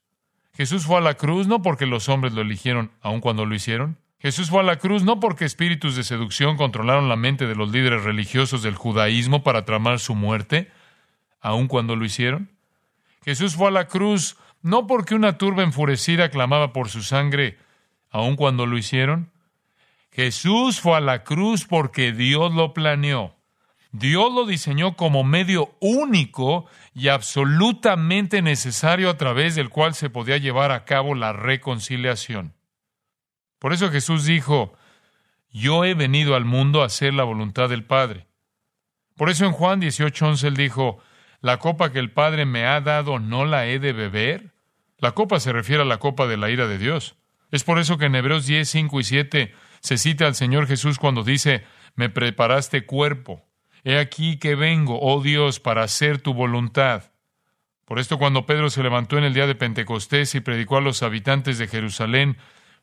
Jesús 0.54 0.85
fue 0.85 0.99
a 0.99 1.00
la 1.00 1.14
cruz 1.14 1.47
no 1.47 1.62
porque 1.62 1.87
los 1.87 2.09
hombres 2.09 2.35
lo 2.35 2.42
eligieron 2.42 2.90
aun 3.00 3.21
cuando 3.21 3.47
lo 3.47 3.54
hicieron. 3.54 3.99
Jesús 4.18 4.50
fue 4.50 4.61
a 4.61 4.64
la 4.64 4.76
cruz 4.76 5.02
no 5.02 5.18
porque 5.18 5.44
espíritus 5.44 5.97
de 5.97 6.04
seducción 6.04 6.56
controlaron 6.56 7.09
la 7.09 7.16
mente 7.16 7.47
de 7.47 7.56
los 7.56 7.73
líderes 7.73 8.04
religiosos 8.04 8.62
del 8.62 8.76
judaísmo 8.76 9.42
para 9.42 9.64
tramar 9.64 9.99
su 9.99 10.14
muerte, 10.14 10.71
aun 11.40 11.66
cuando 11.66 11.97
lo 11.97 12.04
hicieron. 12.04 12.50
Jesús 13.25 13.56
fue 13.56 13.68
a 13.68 13.73
la 13.73 13.88
cruz 13.88 14.37
no 14.62 14.87
porque 14.87 15.14
una 15.14 15.38
turba 15.38 15.62
enfurecida 15.64 16.30
clamaba 16.30 16.73
por 16.73 16.88
su 16.88 17.02
sangre, 17.02 17.59
aun 18.11 18.37
cuando 18.37 18.66
lo 18.66 18.78
hicieron. 18.78 19.32
Jesús 20.12 20.80
fue 20.80 20.97
a 20.97 21.00
la 21.00 21.25
cruz 21.25 21.64
porque 21.64 22.12
Dios 22.12 22.52
lo 22.52 22.75
planeó. 22.75 23.35
Dios 23.92 24.32
lo 24.32 24.46
diseñó 24.46 24.96
como 24.96 25.22
medio 25.22 25.76
único 25.78 26.64
y 26.94 27.08
absolutamente 27.08 28.40
necesario 28.40 29.11
a 29.11 29.18
través 29.18 29.54
del 29.54 29.68
cual 29.68 29.94
se 29.94 30.08
podía 30.08 30.38
llevar 30.38 30.72
a 30.72 30.87
cabo 30.87 31.14
la 31.14 31.34
reconciliación. 31.34 32.54
Por 33.58 33.75
eso 33.75 33.90
Jesús 33.90 34.25
dijo, 34.25 34.72
yo 35.50 35.84
he 35.84 35.92
venido 35.92 36.34
al 36.34 36.46
mundo 36.46 36.82
a 36.82 36.87
hacer 36.87 37.12
la 37.12 37.25
voluntad 37.25 37.68
del 37.68 37.84
Padre. 37.84 38.26
Por 39.14 39.28
eso 39.28 39.44
en 39.44 39.52
Juan 39.52 39.82
18:11 39.82 40.46
él 40.46 40.56
dijo, 40.56 40.99
la 41.42 41.58
copa 41.58 41.92
que 41.92 41.99
el 41.99 42.11
Padre 42.11 42.46
me 42.46 42.64
ha 42.64 42.80
dado 42.80 43.18
no 43.18 43.44
la 43.44 43.66
he 43.66 43.78
de 43.78 43.92
beber. 43.92 44.54
La 44.96 45.12
copa 45.12 45.38
se 45.38 45.52
refiere 45.52 45.82
a 45.82 45.87
la 45.87 45.99
copa 45.99 46.26
de 46.26 46.38
la 46.38 46.49
ira 46.49 46.66
de 46.66 46.78
Dios. 46.78 47.16
Es 47.50 47.62
por 47.62 47.78
eso 47.78 47.99
que 47.99 48.06
en 48.06 48.14
Hebreos 48.14 48.46
10, 48.46 48.66
5 48.66 49.00
y 49.00 49.04
7 49.04 49.54
se 49.80 49.99
cita 49.99 50.26
al 50.26 50.34
Señor 50.34 50.66
Jesús 50.66 50.99
cuando 50.99 51.25
dice, 51.25 51.62
me 51.94 52.08
preparaste 52.08 52.87
cuerpo 52.87 53.44
He 53.84 53.98
aquí 53.98 54.38
que 54.38 54.54
vengo, 54.54 54.98
oh 55.00 55.22
Dios, 55.22 55.60
para 55.60 55.82
hacer 55.82 56.20
tu 56.20 56.34
voluntad. 56.34 57.12
Por 57.84 57.98
esto 57.98 58.18
cuando 58.18 58.46
Pedro 58.46 58.70
se 58.70 58.82
levantó 58.82 59.18
en 59.18 59.24
el 59.24 59.34
día 59.34 59.46
de 59.46 59.54
Pentecostés 59.54 60.34
y 60.34 60.40
predicó 60.40 60.76
a 60.76 60.80
los 60.80 61.02
habitantes 61.02 61.58
de 61.58 61.66
Jerusalén, 61.66 62.38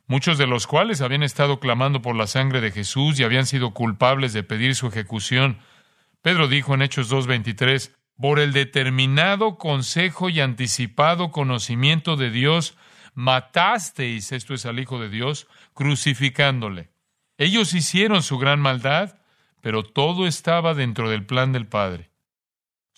muchos 0.08 0.38
de 0.38 0.48
los 0.48 0.68
cuales 0.68 1.02
habían 1.02 1.24
estado 1.24 1.60
clamando 1.60 2.02
por 2.02 2.16
la 2.16 2.28
sangre 2.28 2.62
de 2.62 2.72
Jesús 2.72 3.20
y 3.20 3.24
habían 3.24 3.46
sido 3.46 3.74
culpables 3.74 4.34
de 4.34 4.44
pedir 4.44 4.76
su 4.76 4.88
ejecución, 4.88 5.60
Pedro 6.22 6.48
dijo 6.48 6.74
en 6.74 6.82
Hechos 6.82 7.12
2.23, 7.12 7.96
por 8.18 8.40
el 8.40 8.52
determinado 8.52 9.58
consejo 9.58 10.28
y 10.30 10.42
anticipado 10.42 11.32
conocimiento 11.32 12.18
de 12.18 12.30
Dios, 12.30 12.76
matasteis, 13.14 14.34
esto 14.34 14.54
es 14.54 14.66
al 14.66 14.80
Hijo 14.80 15.00
de 15.00 15.10
Dios, 15.10 15.48
crucificándole. 15.74 16.90
Ellos 17.38 17.74
hicieron 17.74 18.22
su 18.22 18.38
gran 18.38 18.60
maldad, 18.60 19.19
pero 19.62 19.84
todo 19.84 20.28
estaba 20.28 20.74
dentro 20.74 21.10
del 21.10 21.26
plan 21.26 21.52
del 21.52 21.68
Padre. 21.68 22.10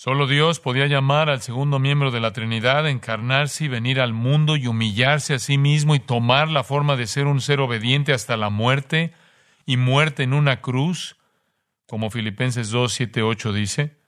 Solo 0.04 0.26
Dios 0.26 0.60
podía 0.60 0.88
llamar 0.88 1.30
al 1.30 1.44
segundo 1.44 1.78
miembro 1.78 2.10
de 2.10 2.20
la 2.20 2.34
Trinidad 2.34 2.90
encarnarse 2.90 3.66
y 3.66 3.68
venir 3.68 4.02
al 4.02 4.14
mundo 4.14 4.56
y 4.56 4.66
humillarse 4.66 5.36
a 5.36 5.40
sí 5.40 5.60
mismo 5.60 5.94
y 5.94 6.00
tomar 6.00 6.48
la 6.48 6.64
forma 6.64 6.96
de 6.96 7.06
ser 7.06 7.28
un 7.28 7.40
ser 7.40 7.60
obediente 7.60 8.12
hasta 8.12 8.36
la 8.36 8.50
muerte 8.50 9.14
y 9.66 9.78
muerte 9.78 10.24
en 10.24 10.34
una 10.34 10.60
cruz, 10.60 11.18
como 11.86 12.10
Filipenses 12.10 12.72
2, 12.72 12.92
7, 12.92 13.22
8 13.22 13.54
dice. 13.54 14.02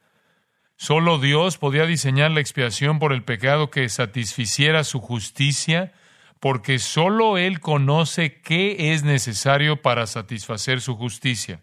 Solo 0.77 1.19
Dios 1.19 1.59
podía 1.59 1.85
diseñar 1.85 2.31
la 2.31 2.39
expiación 2.39 2.97
por 2.97 3.13
el 3.13 3.23
pecado 3.23 3.69
que 3.69 3.87
satisficiera 3.87 4.83
su 4.83 4.99
justicia, 4.99 5.93
porque 6.39 6.79
solo 6.79 7.37
Él 7.37 7.59
conoce 7.59 8.41
qué 8.41 8.93
es 8.93 9.03
necesario 9.03 9.83
para 9.83 10.07
satisfacer 10.07 10.81
su 10.81 10.95
justicia. 10.95 11.61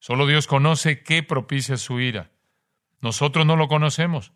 Solo 0.00 0.26
Dios 0.26 0.46
conoce 0.46 1.02
qué 1.02 1.22
propicia 1.22 1.76
su 1.76 2.00
ira. 2.00 2.30
Nosotros 3.02 3.44
no 3.44 3.54
lo 3.56 3.68
conocemos. 3.68 4.32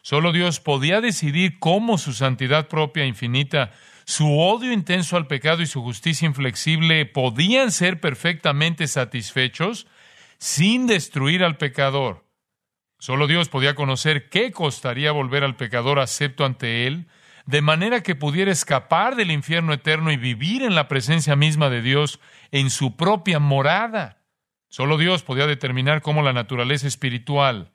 Solo 0.00 0.32
Dios 0.32 0.60
podía 0.60 1.00
decidir 1.00 1.58
cómo 1.58 1.98
su 1.98 2.12
santidad 2.12 2.68
propia 2.68 3.04
infinita, 3.04 3.72
su 4.04 4.38
odio 4.38 4.72
intenso 4.72 5.16
al 5.16 5.26
pecado 5.26 5.60
y 5.60 5.66
su 5.66 5.82
justicia 5.82 6.26
inflexible 6.26 7.04
podían 7.04 7.72
ser 7.72 8.00
perfectamente 8.00 8.86
satisfechos 8.86 9.88
sin 10.38 10.86
destruir 10.86 11.42
al 11.42 11.56
pecador. 11.56 12.24
Solo 12.98 13.26
Dios 13.26 13.48
podía 13.48 13.74
conocer 13.74 14.28
qué 14.28 14.52
costaría 14.52 15.10
volver 15.10 15.42
al 15.42 15.56
pecador 15.56 15.98
acepto 15.98 16.44
ante 16.44 16.86
Él, 16.86 17.08
de 17.46 17.60
manera 17.60 18.04
que 18.04 18.14
pudiera 18.14 18.52
escapar 18.52 19.16
del 19.16 19.32
infierno 19.32 19.72
eterno 19.72 20.12
y 20.12 20.16
vivir 20.16 20.62
en 20.62 20.76
la 20.76 20.86
presencia 20.86 21.34
misma 21.34 21.70
de 21.70 21.82
Dios 21.82 22.20
en 22.52 22.70
su 22.70 22.96
propia 22.96 23.40
morada. 23.40 24.21
Solo 24.72 24.96
Dios 24.96 25.22
podía 25.22 25.46
determinar 25.46 26.00
cómo 26.00 26.22
la 26.22 26.32
naturaleza 26.32 26.86
espiritual, 26.86 27.72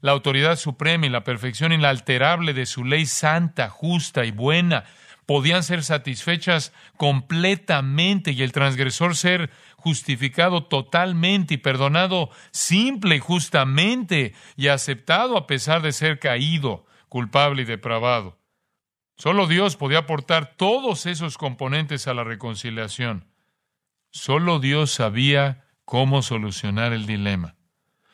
la 0.00 0.10
autoridad 0.10 0.56
suprema 0.56 1.06
y 1.06 1.08
la 1.08 1.22
perfección 1.22 1.72
inalterable 1.72 2.54
de 2.54 2.66
su 2.66 2.84
ley 2.84 3.06
santa, 3.06 3.68
justa 3.68 4.24
y 4.24 4.32
buena 4.32 4.82
podían 5.26 5.62
ser 5.62 5.84
satisfechas 5.84 6.72
completamente 6.96 8.32
y 8.32 8.42
el 8.42 8.50
transgresor 8.50 9.14
ser 9.14 9.48
justificado 9.76 10.64
totalmente 10.64 11.54
y 11.54 11.58
perdonado 11.58 12.30
simple 12.50 13.14
y 13.14 13.20
justamente 13.20 14.34
y 14.56 14.66
aceptado 14.66 15.36
a 15.36 15.46
pesar 15.46 15.82
de 15.82 15.92
ser 15.92 16.18
caído, 16.18 16.84
culpable 17.08 17.62
y 17.62 17.64
depravado. 17.64 18.40
Solo 19.16 19.46
Dios 19.46 19.76
podía 19.76 19.98
aportar 19.98 20.56
todos 20.56 21.06
esos 21.06 21.38
componentes 21.38 22.08
a 22.08 22.14
la 22.14 22.24
reconciliación. 22.24 23.26
Solo 24.10 24.58
Dios 24.58 24.90
sabía 24.90 25.69
cómo 25.90 26.22
solucionar 26.22 26.92
el 26.92 27.04
dilema. 27.04 27.56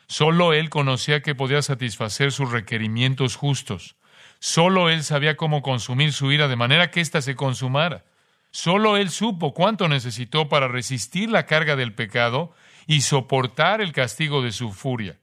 Solo 0.07 0.53
él 0.53 0.71
conocía 0.71 1.21
que 1.21 1.35
podía 1.35 1.61
satisfacer 1.61 2.31
sus 2.31 2.51
requerimientos 2.51 3.35
justos. 3.35 3.97
Solo 4.39 4.89
él 4.89 5.03
sabía 5.03 5.37
cómo 5.37 5.61
consumir 5.61 6.11
su 6.11 6.31
ira 6.31 6.47
de 6.47 6.55
manera 6.55 6.89
que 6.89 7.01
ésta 7.01 7.21
se 7.21 7.35
consumara. 7.35 8.03
Solo 8.49 8.97
él 8.97 9.11
supo 9.11 9.53
cuánto 9.53 9.87
necesitó 9.87 10.49
para 10.49 10.67
resistir 10.67 11.29
la 11.29 11.45
carga 11.45 11.75
del 11.75 11.93
pecado 11.93 12.51
y 12.87 13.01
soportar 13.01 13.79
el 13.79 13.91
castigo 13.91 14.41
de 14.41 14.53
su 14.53 14.71
furia. 14.73 15.19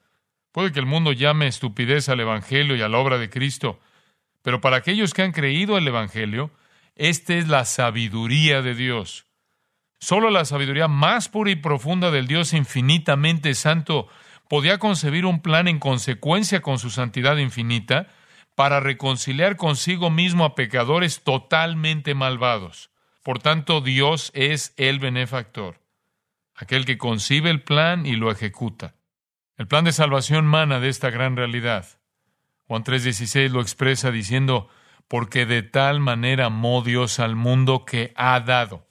Puede 0.52 0.70
que 0.70 0.78
el 0.78 0.86
mundo 0.86 1.10
llame 1.10 1.48
estupidez 1.48 2.08
al 2.08 2.20
Evangelio 2.20 2.76
y 2.76 2.82
a 2.82 2.88
la 2.88 2.98
obra 2.98 3.18
de 3.18 3.30
Cristo, 3.30 3.80
pero 4.42 4.60
para 4.60 4.76
aquellos 4.76 5.12
que 5.12 5.22
han 5.22 5.32
creído 5.32 5.76
el 5.76 5.88
Evangelio, 5.88 6.52
esta 6.94 7.34
es 7.34 7.48
la 7.48 7.64
sabiduría 7.64 8.62
de 8.62 8.76
Dios. 8.76 9.26
Solo 9.98 10.30
la 10.30 10.44
sabiduría 10.44 10.88
más 10.88 11.28
pura 11.28 11.50
y 11.50 11.56
profunda 11.56 12.10
del 12.10 12.26
Dios 12.26 12.52
infinitamente 12.52 13.54
santo 13.54 14.08
podía 14.48 14.78
concebir 14.78 15.26
un 15.26 15.40
plan 15.40 15.68
en 15.68 15.78
consecuencia 15.78 16.60
con 16.60 16.78
su 16.78 16.90
santidad 16.90 17.36
infinita 17.38 18.08
para 18.54 18.80
reconciliar 18.80 19.56
consigo 19.56 20.10
mismo 20.10 20.44
a 20.44 20.54
pecadores 20.54 21.22
totalmente 21.22 22.14
malvados. 22.14 22.90
Por 23.22 23.38
tanto, 23.38 23.80
Dios 23.80 24.30
es 24.34 24.74
el 24.76 24.98
benefactor, 24.98 25.80
aquel 26.54 26.84
que 26.84 26.98
concibe 26.98 27.50
el 27.50 27.62
plan 27.62 28.06
y 28.06 28.12
lo 28.16 28.30
ejecuta. 28.30 28.94
El 29.56 29.66
plan 29.66 29.84
de 29.84 29.92
salvación 29.92 30.46
mana 30.46 30.80
de 30.80 30.88
esta 30.88 31.10
gran 31.10 31.36
realidad. 31.36 31.86
Juan 32.66 32.84
3:16 32.84 33.50
lo 33.50 33.60
expresa 33.60 34.10
diciendo, 34.10 34.68
porque 35.08 35.46
de 35.46 35.62
tal 35.62 36.00
manera 36.00 36.46
amó 36.46 36.82
Dios 36.82 37.18
al 37.20 37.36
mundo 37.36 37.84
que 37.84 38.12
ha 38.16 38.38
dado. 38.40 38.86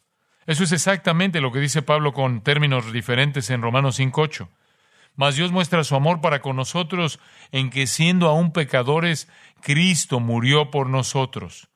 Eso 0.45 0.63
es 0.63 0.71
exactamente 0.71 1.41
lo 1.41 1.51
que 1.51 1.59
dice 1.59 1.81
Pablo 1.81 2.13
con 2.13 2.41
términos 2.41 2.91
diferentes 2.91 3.49
en 3.49 3.61
Romanos 3.61 3.99
5.8. 3.99 4.47
Mas 5.15 5.35
Dios 5.35 5.51
muestra 5.51 5.83
su 5.83 5.95
amor 5.95 6.21
para 6.21 6.41
con 6.41 6.55
nosotros 6.55 7.19
en 7.51 7.69
que 7.69 7.87
siendo 7.87 8.27
aún 8.27 8.51
pecadores, 8.51 9.29
Cristo 9.61 10.19
murió 10.19 10.71
por 10.71 10.89
nosotros. 10.89 11.69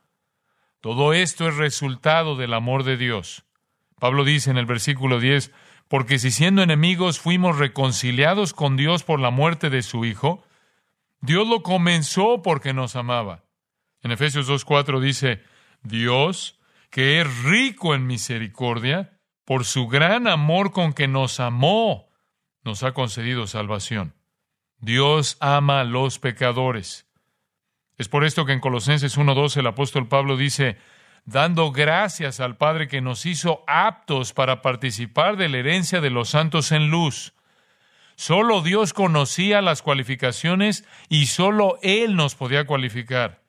Todo 0.82 1.14
esto 1.14 1.48
es 1.48 1.56
resultado 1.58 2.36
del 2.36 2.54
amor 2.54 2.84
de 2.84 2.98
Dios. 2.98 3.44
Pablo 4.00 4.24
dice 4.24 4.52
en 4.52 4.58
el 4.58 4.66
versículo 4.66 5.20
10, 5.20 5.52
porque 5.88 6.20
si 6.20 6.32
siendo 6.32 6.62
enemigos 6.62 7.20
fuimos 7.20 7.58
reconciliados 7.58 8.54
con 8.54 8.76
Dios 8.76 9.04
por 9.04 9.20
la 9.20 9.30
muerte 9.30 9.70
de 9.70 9.82
su 9.82 10.06
Hijo, 10.06 10.44
Dios 11.22 11.48
lo 11.48 11.64
comenzó 11.64 12.42
porque 12.44 12.74
nos 12.74 12.96
amaba. 12.96 13.44
En 14.04 14.12
Efesios 14.12 14.50
2.4 14.50 15.00
dice, 15.00 15.44
Dios, 15.82 16.57
que 16.98 17.22
es 17.22 17.44
rico 17.44 17.94
en 17.94 18.08
misericordia, 18.08 19.20
por 19.46 19.66
su 19.66 19.88
gran 19.88 20.28
amor 20.28 20.72
con 20.72 20.94
que 20.94 21.08
nos 21.08 21.40
amó, 21.40 22.10
nos 22.64 22.82
ha 22.82 22.94
concedido 22.94 23.46
salvación. 23.46 24.16
Dios 24.80 25.38
ama 25.40 25.82
a 25.82 25.84
los 25.84 26.18
pecadores. 26.18 27.06
Es 28.00 28.10
por 28.10 28.26
esto 28.26 28.48
que 28.48 28.54
en 28.54 28.60
Colosenses 28.60 29.16
1.12 29.16 29.58
el 29.58 29.68
apóstol 29.68 30.08
Pablo 30.08 30.38
dice, 30.38 30.78
dando 31.24 31.72
gracias 31.72 32.40
al 32.40 32.58
Padre 32.58 32.88
que 32.88 33.00
nos 33.00 33.28
hizo 33.28 33.64
aptos 33.68 34.34
para 34.34 34.64
participar 34.64 35.38
de 35.38 35.50
la 35.50 35.58
herencia 35.60 36.02
de 36.02 36.10
los 36.10 36.30
santos 36.30 36.72
en 36.72 36.90
luz. 36.90 37.36
Solo 38.16 38.64
Dios 38.64 38.94
conocía 38.94 39.62
las 39.62 39.84
cualificaciones 39.84 40.84
y 41.10 41.28
solo 41.28 41.78
Él 41.84 42.16
nos 42.16 42.34
podía 42.34 42.66
cualificar. 42.66 43.44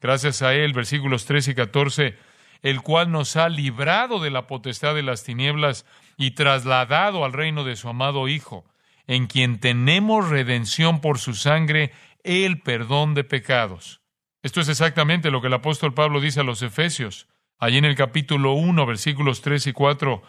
Gracias 0.00 0.40
a 0.40 0.54
Él, 0.54 0.72
versículos 0.72 1.26
13 1.26 1.50
y 1.50 1.54
14, 1.54 2.27
el 2.62 2.82
cual 2.82 3.10
nos 3.10 3.36
ha 3.36 3.48
librado 3.48 4.20
de 4.20 4.30
la 4.30 4.46
potestad 4.46 4.94
de 4.94 5.02
las 5.02 5.24
tinieblas 5.24 5.86
y 6.16 6.32
trasladado 6.32 7.24
al 7.24 7.32
reino 7.32 7.64
de 7.64 7.76
su 7.76 7.88
amado 7.88 8.28
Hijo, 8.28 8.64
en 9.06 9.26
quien 9.26 9.60
tenemos 9.60 10.28
redención 10.28 11.00
por 11.00 11.18
su 11.18 11.34
sangre, 11.34 11.92
el 12.24 12.60
perdón 12.60 13.14
de 13.14 13.24
pecados. 13.24 14.00
Esto 14.42 14.60
es 14.60 14.68
exactamente 14.68 15.30
lo 15.30 15.40
que 15.40 15.48
el 15.48 15.54
apóstol 15.54 15.94
Pablo 15.94 16.20
dice 16.20 16.40
a 16.40 16.44
los 16.44 16.62
Efesios. 16.62 17.26
Allí 17.58 17.78
en 17.78 17.84
el 17.84 17.96
capítulo 17.96 18.52
1, 18.52 18.86
versículos 18.86 19.40
3 19.40 19.66
y 19.68 19.72
4, 19.72 20.22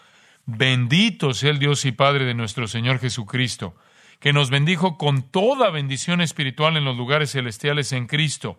bendito 0.46 1.34
sea 1.34 1.52
el 1.52 1.60
Dios 1.60 1.86
y 1.86 1.92
Padre 1.92 2.26
de 2.26 2.34
nuestro 2.34 2.68
Señor 2.68 3.00
Jesucristo, 3.00 3.76
que 4.20 4.34
nos 4.34 4.50
bendijo 4.50 4.98
con 4.98 5.22
toda 5.30 5.70
bendición 5.70 6.22
espiritual 6.22 6.76
en 6.76 6.86
los 6.86 6.98
lugares 6.98 7.32
celestiales 7.32 7.92
en 7.92 8.08
Cristo, 8.08 8.58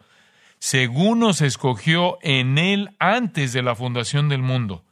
según 0.61 1.21
nos 1.21 1.41
escogió 1.41 2.19
en 2.21 2.59
Él 2.59 2.95
antes 2.99 3.55
de 3.55 3.63
la 3.63 3.75
fundación 3.75 4.29
del 4.29 4.43
mundo. 4.43 4.85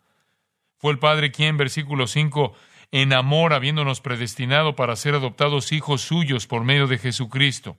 Fue 0.79 0.93
el 0.93 0.99
Padre 0.99 1.31
quien, 1.31 1.59
versículo 1.59 2.07
5, 2.07 2.55
en 2.91 3.13
amor, 3.13 3.53
habiéndonos 3.53 4.01
predestinado 4.01 4.75
para 4.75 4.97
ser 4.97 5.15
adoptados 5.15 5.73
hijos 5.73 6.01
suyos 6.01 6.47
por 6.47 6.65
medio 6.65 6.87
de 6.87 6.99
Jesucristo. 6.99 7.77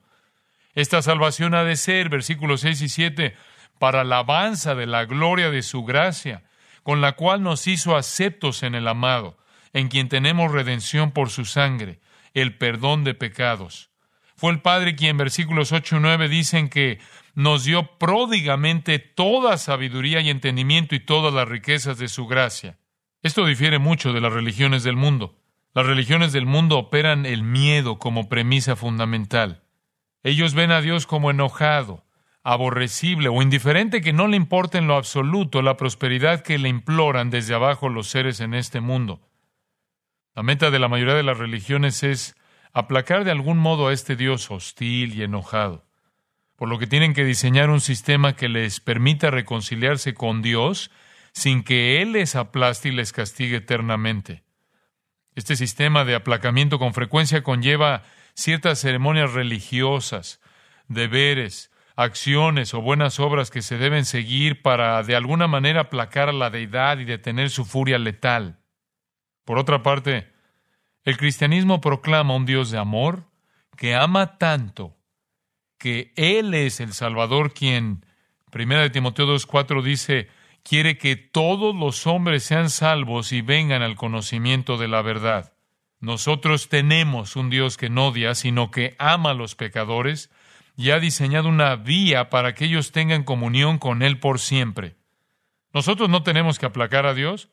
Esta 0.75 1.01
salvación 1.01 1.55
ha 1.55 1.63
de 1.63 1.75
ser, 1.75 2.09
versículos 2.09 2.61
6 2.61 2.81
y 2.81 2.89
7, 2.89 3.35
para 3.79 4.01
alabanza 4.01 4.75
de 4.75 4.85
la 4.85 5.05
gloria 5.05 5.49
de 5.49 5.63
su 5.63 5.83
gracia, 5.83 6.43
con 6.83 7.01
la 7.01 7.13
cual 7.13 7.41
nos 7.41 7.65
hizo 7.65 7.97
aceptos 7.97 8.61
en 8.61 8.75
el 8.75 8.87
amado, 8.87 9.37
en 9.73 9.87
quien 9.87 10.09
tenemos 10.09 10.51
redención 10.51 11.11
por 11.11 11.31
su 11.31 11.45
sangre, 11.45 11.99
el 12.35 12.55
perdón 12.55 13.03
de 13.03 13.15
pecados. 13.15 13.89
Fue 14.35 14.51
el 14.51 14.61
Padre 14.61 14.95
quien, 14.95 15.17
versículos 15.17 15.71
8 15.71 15.97
y 15.97 15.99
9, 15.99 16.29
dicen 16.29 16.69
que 16.69 16.99
nos 17.39 17.63
dio 17.63 17.97
pródigamente 17.97 18.99
toda 18.99 19.57
sabiduría 19.57 20.19
y 20.19 20.29
entendimiento 20.29 20.93
y 20.93 20.99
todas 20.99 21.33
las 21.33 21.47
riquezas 21.47 21.97
de 21.97 22.09
su 22.09 22.27
gracia. 22.27 22.79
Esto 23.21 23.45
difiere 23.45 23.79
mucho 23.79 24.11
de 24.11 24.19
las 24.19 24.33
religiones 24.33 24.83
del 24.83 24.97
mundo. 24.97 25.39
Las 25.73 25.85
religiones 25.85 26.33
del 26.33 26.45
mundo 26.45 26.77
operan 26.77 27.25
el 27.25 27.43
miedo 27.43 27.97
como 27.97 28.27
premisa 28.27 28.75
fundamental. 28.75 29.63
Ellos 30.21 30.53
ven 30.53 30.71
a 30.71 30.81
Dios 30.81 31.07
como 31.07 31.31
enojado, 31.31 32.03
aborrecible 32.43 33.29
o 33.29 33.41
indiferente 33.41 34.01
que 34.01 34.11
no 34.11 34.27
le 34.27 34.35
importa 34.35 34.77
en 34.77 34.87
lo 34.87 34.97
absoluto 34.97 35.61
la 35.61 35.77
prosperidad 35.77 36.41
que 36.41 36.57
le 36.57 36.67
imploran 36.67 37.29
desde 37.29 37.55
abajo 37.55 37.87
los 37.87 38.09
seres 38.09 38.41
en 38.41 38.53
este 38.53 38.81
mundo. 38.81 39.21
La 40.35 40.43
meta 40.43 40.71
de 40.71 40.79
la 40.79 40.89
mayoría 40.89 41.15
de 41.15 41.23
las 41.23 41.37
religiones 41.37 42.03
es 42.03 42.35
aplacar 42.73 43.23
de 43.23 43.31
algún 43.31 43.59
modo 43.59 43.87
a 43.87 43.93
este 43.93 44.17
Dios 44.17 44.51
hostil 44.51 45.15
y 45.15 45.23
enojado, 45.23 45.85
por 46.59 46.67
lo 46.67 46.77
que 46.77 46.87
tienen 46.87 47.13
que 47.13 47.23
diseñar 47.23 47.69
un 47.69 47.79
sistema 47.79 48.35
que 48.35 48.49
les 48.49 48.81
permita 48.81 49.31
reconciliarse 49.31 50.13
con 50.13 50.41
Dios 50.41 50.91
sin 51.31 51.63
que 51.63 52.01
Él 52.01 52.11
les 52.11 52.35
aplaste 52.35 52.89
y 52.89 52.91
les 52.91 53.13
castigue 53.13 53.55
eternamente. 53.55 54.43
Este 55.35 55.55
sistema 55.55 56.03
de 56.03 56.15
aplacamiento 56.15 56.77
con 56.77 56.93
frecuencia 56.93 57.43
conlleva 57.43 58.03
ciertas 58.33 58.79
ceremonias 58.79 59.31
religiosas, 59.31 60.41
deberes, 60.89 61.71
acciones 61.95 62.73
o 62.73 62.81
buenas 62.81 63.21
obras 63.21 63.51
que 63.51 63.61
se 63.61 63.77
deben 63.77 64.03
seguir 64.03 64.61
para 64.61 65.01
de 65.03 65.15
alguna 65.15 65.47
manera 65.47 65.83
aplacar 65.83 66.27
a 66.27 66.33
la 66.33 66.49
deidad 66.49 66.97
y 66.97 67.05
detener 67.05 67.51
su 67.51 67.63
furia 67.63 67.97
letal. 67.97 68.59
Por 69.45 69.59
otra 69.59 69.81
parte, 69.81 70.27
el 71.05 71.15
cristianismo 71.15 71.79
proclama 71.79 72.35
un 72.35 72.45
Dios 72.45 72.69
de 72.69 72.79
amor 72.79 73.23
que 73.77 73.95
ama 73.95 74.37
tanto 74.37 74.98
que 75.79 76.13
Él 76.15 76.53
es 76.53 76.79
el 76.79 76.93
Salvador 76.93 77.53
quien, 77.53 78.05
1 78.53 78.91
Timoteo 78.91 79.25
2.4 79.25 79.81
dice, 79.81 80.29
quiere 80.61 80.97
que 80.97 81.15
todos 81.15 81.75
los 81.75 82.05
hombres 82.05 82.43
sean 82.43 82.69
salvos 82.69 83.31
y 83.31 83.41
vengan 83.41 83.81
al 83.81 83.95
conocimiento 83.95 84.77
de 84.77 84.87
la 84.87 85.01
verdad. 85.01 85.53
Nosotros 85.99 86.69
tenemos 86.69 87.35
un 87.35 87.49
Dios 87.49 87.77
que 87.77 87.89
no 87.89 88.07
odia, 88.09 88.35
sino 88.35 88.71
que 88.71 88.95
ama 88.99 89.31
a 89.31 89.33
los 89.33 89.55
pecadores 89.55 90.29
y 90.77 90.91
ha 90.91 90.99
diseñado 90.99 91.49
una 91.49 91.75
vía 91.75 92.29
para 92.29 92.55
que 92.55 92.65
ellos 92.65 92.91
tengan 92.91 93.23
comunión 93.23 93.79
con 93.79 94.01
Él 94.01 94.19
por 94.19 94.39
siempre. 94.39 94.95
Nosotros 95.73 96.09
no 96.09 96.23
tenemos 96.23 96.57
que 96.57 96.65
aplacar 96.65 97.05
a 97.05 97.13
Dios. 97.13 97.49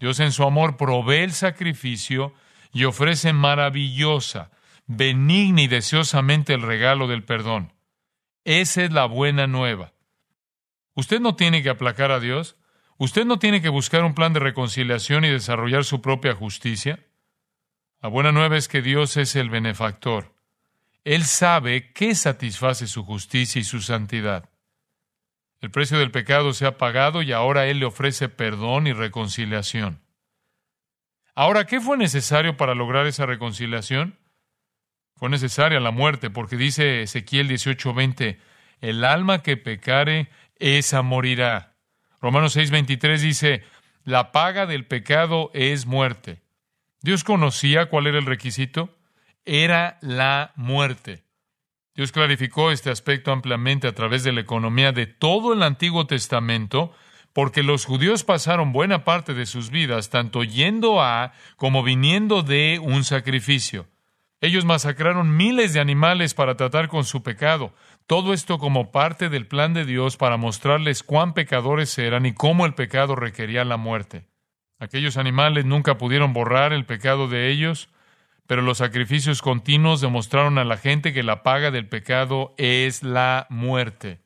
Dios 0.00 0.18
en 0.20 0.32
su 0.32 0.42
amor 0.42 0.76
provee 0.76 1.18
el 1.18 1.32
sacrificio 1.32 2.34
y 2.72 2.84
ofrece 2.84 3.32
maravillosa, 3.32 4.50
benigna 4.90 5.62
y 5.62 5.68
deseosamente 5.68 6.52
el 6.52 6.62
regalo 6.62 7.06
del 7.06 7.22
perdón. 7.22 7.72
Esa 8.44 8.82
es 8.82 8.92
la 8.92 9.06
buena 9.06 9.46
nueva. 9.46 9.92
Usted 10.94 11.20
no 11.20 11.36
tiene 11.36 11.62
que 11.62 11.70
aplacar 11.70 12.10
a 12.10 12.18
Dios. 12.18 12.56
Usted 12.98 13.24
no 13.24 13.38
tiene 13.38 13.62
que 13.62 13.68
buscar 13.68 14.02
un 14.02 14.14
plan 14.14 14.32
de 14.32 14.40
reconciliación 14.40 15.24
y 15.24 15.28
desarrollar 15.28 15.84
su 15.84 16.02
propia 16.02 16.34
justicia. 16.34 17.06
La 18.02 18.08
buena 18.08 18.32
nueva 18.32 18.56
es 18.56 18.66
que 18.66 18.82
Dios 18.82 19.16
es 19.16 19.36
el 19.36 19.48
benefactor. 19.48 20.34
Él 21.04 21.24
sabe 21.24 21.92
qué 21.92 22.16
satisface 22.16 22.88
su 22.88 23.04
justicia 23.04 23.60
y 23.60 23.64
su 23.64 23.80
santidad. 23.80 24.50
El 25.60 25.70
precio 25.70 25.98
del 25.98 26.10
pecado 26.10 26.52
se 26.52 26.66
ha 26.66 26.78
pagado 26.78 27.22
y 27.22 27.30
ahora 27.30 27.66
Él 27.66 27.78
le 27.78 27.86
ofrece 27.86 28.28
perdón 28.28 28.88
y 28.88 28.92
reconciliación. 28.92 30.02
Ahora, 31.36 31.64
¿qué 31.66 31.80
fue 31.80 31.96
necesario 31.96 32.56
para 32.56 32.74
lograr 32.74 33.06
esa 33.06 33.24
reconciliación? 33.24 34.19
Fue 35.20 35.28
necesaria 35.28 35.80
la 35.80 35.90
muerte, 35.90 36.30
porque 36.30 36.56
dice 36.56 37.02
Ezequiel 37.02 37.46
18:20, 37.46 38.38
el 38.80 39.04
alma 39.04 39.42
que 39.42 39.58
pecare 39.58 40.30
esa 40.56 41.02
morirá. 41.02 41.74
Romanos 42.22 42.56
6:23 42.56 43.20
dice, 43.20 43.62
la 44.02 44.32
paga 44.32 44.64
del 44.64 44.86
pecado 44.86 45.50
es 45.52 45.84
muerte. 45.84 46.40
Dios 47.02 47.22
conocía 47.22 47.90
cuál 47.90 48.06
era 48.06 48.18
el 48.18 48.24
requisito. 48.24 48.96
Era 49.44 49.98
la 50.00 50.52
muerte. 50.56 51.22
Dios 51.94 52.12
clarificó 52.12 52.70
este 52.70 52.88
aspecto 52.88 53.30
ampliamente 53.30 53.88
a 53.88 53.94
través 53.94 54.24
de 54.24 54.32
la 54.32 54.40
economía 54.40 54.92
de 54.92 55.04
todo 55.04 55.52
el 55.52 55.62
Antiguo 55.62 56.06
Testamento, 56.06 56.94
porque 57.34 57.62
los 57.62 57.84
judíos 57.84 58.24
pasaron 58.24 58.72
buena 58.72 59.04
parte 59.04 59.34
de 59.34 59.44
sus 59.44 59.68
vidas 59.68 60.08
tanto 60.08 60.44
yendo 60.44 61.02
a 61.02 61.34
como 61.56 61.82
viniendo 61.82 62.42
de 62.42 62.80
un 62.82 63.04
sacrificio. 63.04 63.86
Ellos 64.42 64.64
masacraron 64.64 65.36
miles 65.36 65.74
de 65.74 65.80
animales 65.80 66.32
para 66.32 66.56
tratar 66.56 66.88
con 66.88 67.04
su 67.04 67.22
pecado, 67.22 67.74
todo 68.06 68.32
esto 68.32 68.58
como 68.58 68.90
parte 68.90 69.28
del 69.28 69.46
plan 69.46 69.74
de 69.74 69.84
Dios 69.84 70.16
para 70.16 70.38
mostrarles 70.38 71.02
cuán 71.02 71.34
pecadores 71.34 71.96
eran 71.98 72.24
y 72.24 72.32
cómo 72.32 72.64
el 72.64 72.74
pecado 72.74 73.16
requería 73.16 73.64
la 73.64 73.76
muerte. 73.76 74.26
Aquellos 74.78 75.18
animales 75.18 75.66
nunca 75.66 75.98
pudieron 75.98 76.32
borrar 76.32 76.72
el 76.72 76.86
pecado 76.86 77.28
de 77.28 77.50
ellos, 77.50 77.90
pero 78.46 78.62
los 78.62 78.78
sacrificios 78.78 79.42
continuos 79.42 80.00
demostraron 80.00 80.56
a 80.56 80.64
la 80.64 80.78
gente 80.78 81.12
que 81.12 81.22
la 81.22 81.42
paga 81.42 81.70
del 81.70 81.86
pecado 81.86 82.54
es 82.56 83.02
la 83.02 83.46
muerte. 83.50 84.20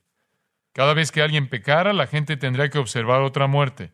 Cada 0.72 0.94
vez 0.94 1.10
que 1.10 1.22
alguien 1.22 1.48
pecara, 1.48 1.92
la 1.92 2.06
gente 2.06 2.36
tendría 2.36 2.70
que 2.70 2.78
observar 2.78 3.20
otra 3.22 3.48
muerte. 3.48 3.90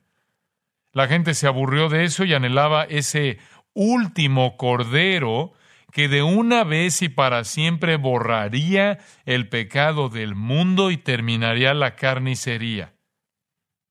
La 0.93 1.09
gente 1.09 1.35
se 1.35 1.47
aburrió 1.47 1.89
de 1.89 2.05
eso 2.05 2.25
y 2.25 2.35
anhelaba 2.35 2.85
ese 2.85 3.39
último 3.73 4.57
cordero 4.57 5.55
que 5.93 6.09
de 6.09 6.23
una 6.23 6.65
vez 6.65 7.03
y 7.03 7.09
para 7.09 7.45
siempre 7.45 7.97
borraría 7.97 8.99
el 9.25 9.49
pecado 9.49 10.09
del 10.09 10.35
mundo 10.35 10.91
y 10.91 10.97
terminaría 10.97 11.75
la 11.75 11.97
carnicería. 11.97 12.95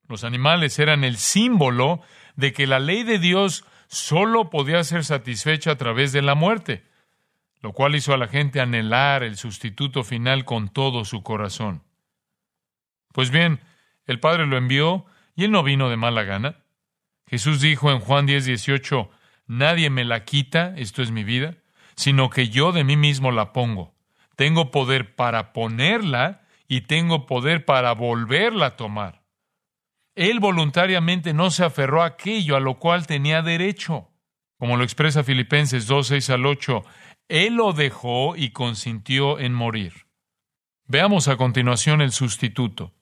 Los 0.07 0.23
animales 0.23 0.79
eran 0.79 1.03
el 1.03 1.17
símbolo 1.17 2.01
de 2.35 2.53
que 2.53 2.67
la 2.67 2.79
ley 2.79 3.03
de 3.03 3.19
Dios 3.19 3.65
solo 3.87 4.49
podía 4.49 4.83
ser 4.83 5.03
satisfecha 5.03 5.71
a 5.71 5.77
través 5.77 6.11
de 6.11 6.21
la 6.21 6.35
muerte, 6.35 6.83
lo 7.61 7.73
cual 7.73 7.95
hizo 7.95 8.13
a 8.13 8.17
la 8.17 8.27
gente 8.27 8.61
anhelar 8.61 9.23
el 9.23 9.35
sustituto 9.35 10.03
final 10.03 10.45
con 10.45 10.69
todo 10.69 11.05
su 11.05 11.21
corazón. 11.21 11.83
Pues 13.11 13.31
bien, 13.31 13.59
el 14.05 14.19
Padre 14.19 14.45
lo 14.45 14.57
envió 14.57 15.05
y 15.35 15.43
él 15.43 15.51
no 15.51 15.63
vino 15.63 15.89
de 15.89 15.97
mala 15.97 16.23
gana. 16.23 16.63
Jesús 17.27 17.61
dijo 17.61 17.91
en 17.91 17.99
Juan 17.99 18.25
10, 18.25 18.45
18, 18.45 19.11
Nadie 19.47 19.89
me 19.89 20.05
la 20.05 20.23
quita, 20.25 20.73
esto 20.77 21.01
es 21.01 21.11
mi 21.11 21.23
vida, 21.23 21.57
sino 21.99 22.29
que 22.29 22.47
yo 22.47 22.71
de 22.71 22.85
mí 22.85 22.95
mismo 22.95 23.29
la 23.33 23.51
pongo. 23.51 23.93
Tengo 24.37 24.71
poder 24.71 25.15
para 25.15 25.51
ponerla 25.51 26.47
y 26.65 26.81
tengo 26.81 27.25
poder 27.25 27.65
para 27.65 27.91
volverla 27.91 28.67
a 28.67 28.75
tomar. 28.77 29.21
Él 30.15 30.39
voluntariamente 30.39 31.33
no 31.33 31.51
se 31.51 31.65
aferró 31.65 32.01
a 32.01 32.05
aquello 32.05 32.55
a 32.55 32.61
lo 32.61 32.79
cual 32.79 33.05
tenía 33.05 33.41
derecho. 33.41 34.07
Como 34.57 34.77
lo 34.77 34.85
expresa 34.85 35.25
Filipenses 35.25 35.87
2, 35.87 36.07
6 36.07 36.29
al 36.29 36.45
8, 36.45 36.85
Él 37.27 37.55
lo 37.55 37.73
dejó 37.73 38.37
y 38.37 38.51
consintió 38.51 39.37
en 39.37 39.53
morir. 39.53 40.05
Veamos 40.85 41.27
a 41.27 41.35
continuación 41.35 41.99
el 41.99 42.13
sustituto. 42.13 42.93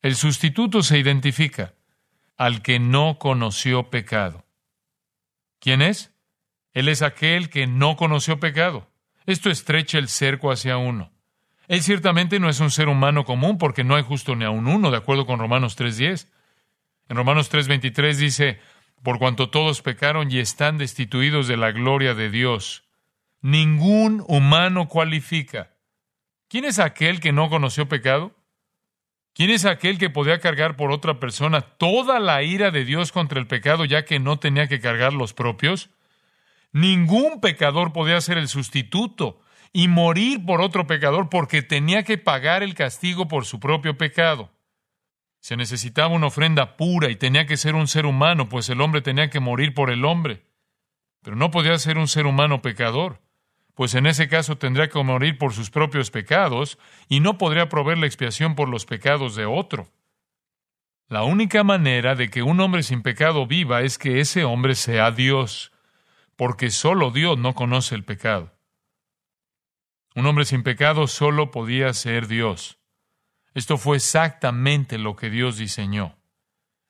El 0.00 0.16
sustituto 0.16 0.82
se 0.82 0.98
identifica 0.98 1.74
al 2.38 2.62
que 2.62 2.78
no 2.78 3.18
conoció 3.18 3.90
pecado. 3.90 4.46
¿Quién 5.58 5.82
es? 5.82 6.14
Él 6.72 6.88
es 6.88 7.02
aquel 7.02 7.50
que 7.50 7.66
no 7.66 7.96
conoció 7.96 8.40
pecado. 8.40 8.88
Esto 9.26 9.50
estrecha 9.50 9.98
el 9.98 10.08
cerco 10.08 10.50
hacia 10.50 10.76
uno. 10.76 11.12
Él 11.68 11.82
ciertamente 11.82 12.40
no 12.40 12.48
es 12.48 12.60
un 12.60 12.70
ser 12.70 12.88
humano 12.88 13.24
común 13.24 13.58
porque 13.58 13.84
no 13.84 13.96
hay 13.96 14.02
justo 14.02 14.34
ni 14.34 14.44
a 14.44 14.50
un 14.50 14.66
uno, 14.66 14.90
de 14.90 14.96
acuerdo 14.96 15.26
con 15.26 15.38
Romanos 15.38 15.78
3.10. 15.78 16.28
En 17.08 17.16
Romanos 17.16 17.50
3.23 17.52 18.14
dice, 18.14 18.60
por 19.02 19.18
cuanto 19.18 19.50
todos 19.50 19.82
pecaron 19.82 20.30
y 20.30 20.38
están 20.38 20.78
destituidos 20.78 21.48
de 21.48 21.56
la 21.56 21.70
gloria 21.72 22.14
de 22.14 22.30
Dios, 22.30 22.84
Ningún 23.42 24.22
humano 24.28 24.88
cualifica. 24.88 25.70
¿Quién 26.48 26.66
es 26.66 26.78
aquel 26.78 27.20
que 27.20 27.32
no 27.32 27.48
conoció 27.48 27.88
pecado? 27.88 28.36
¿Quién 29.32 29.50
es 29.50 29.64
aquel 29.64 29.98
que 29.98 30.10
podía 30.10 30.40
cargar 30.40 30.76
por 30.76 30.92
otra 30.92 31.18
persona 31.18 31.62
toda 31.62 32.20
la 32.20 32.42
ira 32.42 32.70
de 32.70 32.84
Dios 32.84 33.12
contra 33.12 33.40
el 33.40 33.46
pecado 33.46 33.86
ya 33.86 34.04
que 34.04 34.18
no 34.18 34.38
tenía 34.38 34.66
que 34.66 34.80
cargar 34.80 35.14
los 35.14 35.32
propios? 35.32 35.88
Ningún 36.72 37.40
pecador 37.40 37.92
podía 37.92 38.20
ser 38.20 38.38
el 38.38 38.48
sustituto 38.48 39.40
y 39.72 39.88
morir 39.88 40.44
por 40.44 40.60
otro 40.60 40.86
pecador 40.86 41.28
porque 41.28 41.62
tenía 41.62 42.02
que 42.02 42.18
pagar 42.18 42.62
el 42.62 42.74
castigo 42.74 43.28
por 43.28 43.44
su 43.44 43.60
propio 43.60 43.96
pecado. 43.96 44.50
Se 45.40 45.56
necesitaba 45.56 46.14
una 46.14 46.26
ofrenda 46.26 46.76
pura 46.76 47.10
y 47.10 47.16
tenía 47.16 47.46
que 47.46 47.56
ser 47.56 47.74
un 47.74 47.88
ser 47.88 48.04
humano, 48.04 48.48
pues 48.48 48.68
el 48.68 48.80
hombre 48.80 49.00
tenía 49.00 49.30
que 49.30 49.40
morir 49.40 49.74
por 49.74 49.90
el 49.90 50.04
hombre. 50.04 50.44
Pero 51.22 51.36
no 51.36 51.50
podía 51.50 51.78
ser 51.78 51.98
un 51.98 52.08
ser 52.08 52.26
humano 52.26 52.62
pecador, 52.62 53.20
pues 53.74 53.94
en 53.94 54.06
ese 54.06 54.28
caso 54.28 54.58
tendría 54.58 54.88
que 54.88 55.02
morir 55.02 55.38
por 55.38 55.54
sus 55.54 55.70
propios 55.70 56.10
pecados 56.10 56.78
y 57.08 57.20
no 57.20 57.38
podría 57.38 57.68
proveer 57.68 57.98
la 57.98 58.06
expiación 58.06 58.54
por 58.54 58.68
los 58.68 58.84
pecados 58.84 59.34
de 59.34 59.46
otro. 59.46 59.88
La 61.08 61.24
única 61.24 61.64
manera 61.64 62.14
de 62.14 62.28
que 62.28 62.42
un 62.42 62.60
hombre 62.60 62.82
sin 62.82 63.02
pecado 63.02 63.46
viva 63.46 63.80
es 63.80 63.98
que 63.98 64.20
ese 64.20 64.44
hombre 64.44 64.74
sea 64.74 65.10
Dios, 65.10 65.72
porque 66.40 66.70
solo 66.70 67.10
Dios 67.10 67.36
no 67.36 67.54
conoce 67.54 67.94
el 67.94 68.02
pecado. 68.02 68.50
Un 70.14 70.24
hombre 70.24 70.46
sin 70.46 70.62
pecado 70.62 71.06
solo 71.06 71.50
podía 71.50 71.92
ser 71.92 72.28
Dios. 72.28 72.78
Esto 73.52 73.76
fue 73.76 73.98
exactamente 73.98 74.96
lo 74.96 75.16
que 75.16 75.28
Dios 75.28 75.58
diseñó. 75.58 76.16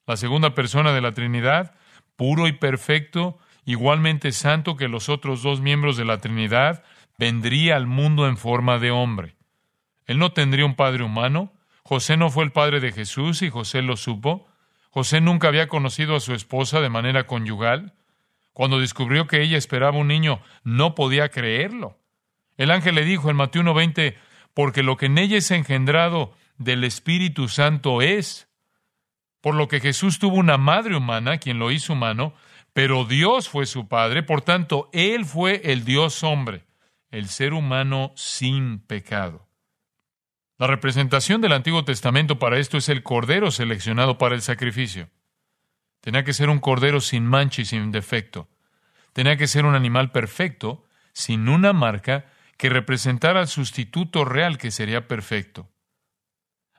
La 0.06 0.16
segunda 0.16 0.54
persona 0.54 0.92
de 0.92 1.00
la 1.00 1.14
Trinidad, 1.14 1.74
puro 2.14 2.46
y 2.46 2.52
perfecto, 2.52 3.40
igualmente 3.64 4.30
santo 4.30 4.76
que 4.76 4.86
los 4.86 5.08
otros 5.08 5.42
dos 5.42 5.60
miembros 5.60 5.96
de 5.96 6.04
la 6.04 6.18
Trinidad, 6.18 6.84
vendría 7.18 7.74
al 7.74 7.88
mundo 7.88 8.28
en 8.28 8.36
forma 8.36 8.78
de 8.78 8.92
hombre. 8.92 9.34
Él 10.06 10.20
no 10.20 10.30
tendría 10.30 10.64
un 10.64 10.76
padre 10.76 11.02
humano. 11.02 11.52
José 11.82 12.16
no 12.16 12.30
fue 12.30 12.44
el 12.44 12.52
padre 12.52 12.78
de 12.78 12.92
Jesús 12.92 13.42
y 13.42 13.50
José 13.50 13.82
lo 13.82 13.96
supo. 13.96 14.46
José 14.90 15.20
nunca 15.20 15.48
había 15.48 15.66
conocido 15.66 16.14
a 16.14 16.20
su 16.20 16.34
esposa 16.34 16.80
de 16.80 16.88
manera 16.88 17.26
conyugal. 17.26 17.96
Cuando 18.52 18.80
descubrió 18.80 19.26
que 19.26 19.42
ella 19.42 19.58
esperaba 19.58 19.98
un 19.98 20.08
niño, 20.08 20.40
no 20.64 20.94
podía 20.94 21.28
creerlo. 21.28 21.98
El 22.56 22.70
ángel 22.70 22.94
le 22.94 23.04
dijo 23.04 23.30
en 23.30 23.36
Mateo 23.36 23.62
1:20, 23.62 24.16
porque 24.54 24.82
lo 24.82 24.96
que 24.96 25.06
en 25.06 25.18
ella 25.18 25.38
es 25.38 25.50
engendrado 25.50 26.34
del 26.58 26.84
Espíritu 26.84 27.48
Santo 27.48 28.02
es. 28.02 28.48
Por 29.40 29.54
lo 29.54 29.68
que 29.68 29.80
Jesús 29.80 30.18
tuvo 30.18 30.36
una 30.36 30.58
madre 30.58 30.96
humana, 30.96 31.38
quien 31.38 31.58
lo 31.58 31.70
hizo 31.70 31.94
humano, 31.94 32.34
pero 32.72 33.04
Dios 33.04 33.48
fue 33.48 33.66
su 33.66 33.88
Padre, 33.88 34.22
por 34.22 34.42
tanto, 34.42 34.90
Él 34.92 35.24
fue 35.24 35.62
el 35.64 35.84
Dios 35.84 36.22
hombre, 36.22 36.66
el 37.10 37.28
ser 37.28 37.54
humano 37.54 38.12
sin 38.16 38.80
pecado. 38.80 39.48
La 40.58 40.66
representación 40.66 41.40
del 41.40 41.54
Antiguo 41.54 41.84
Testamento 41.84 42.38
para 42.38 42.58
esto 42.58 42.76
es 42.76 42.90
el 42.90 43.02
cordero 43.02 43.50
seleccionado 43.50 44.18
para 44.18 44.34
el 44.34 44.42
sacrificio. 44.42 45.08
Tenía 46.00 46.24
que 46.24 46.32
ser 46.32 46.48
un 46.48 46.58
cordero 46.58 47.00
sin 47.00 47.26
mancha 47.26 47.62
y 47.62 47.64
sin 47.64 47.90
defecto. 47.92 48.48
Tenía 49.12 49.36
que 49.36 49.46
ser 49.46 49.64
un 49.64 49.74
animal 49.74 50.12
perfecto, 50.12 50.84
sin 51.12 51.48
una 51.48 51.72
marca, 51.72 52.26
que 52.56 52.68
representara 52.68 53.40
al 53.40 53.48
sustituto 53.48 54.24
real 54.24 54.58
que 54.58 54.70
sería 54.70 55.08
perfecto. 55.08 55.70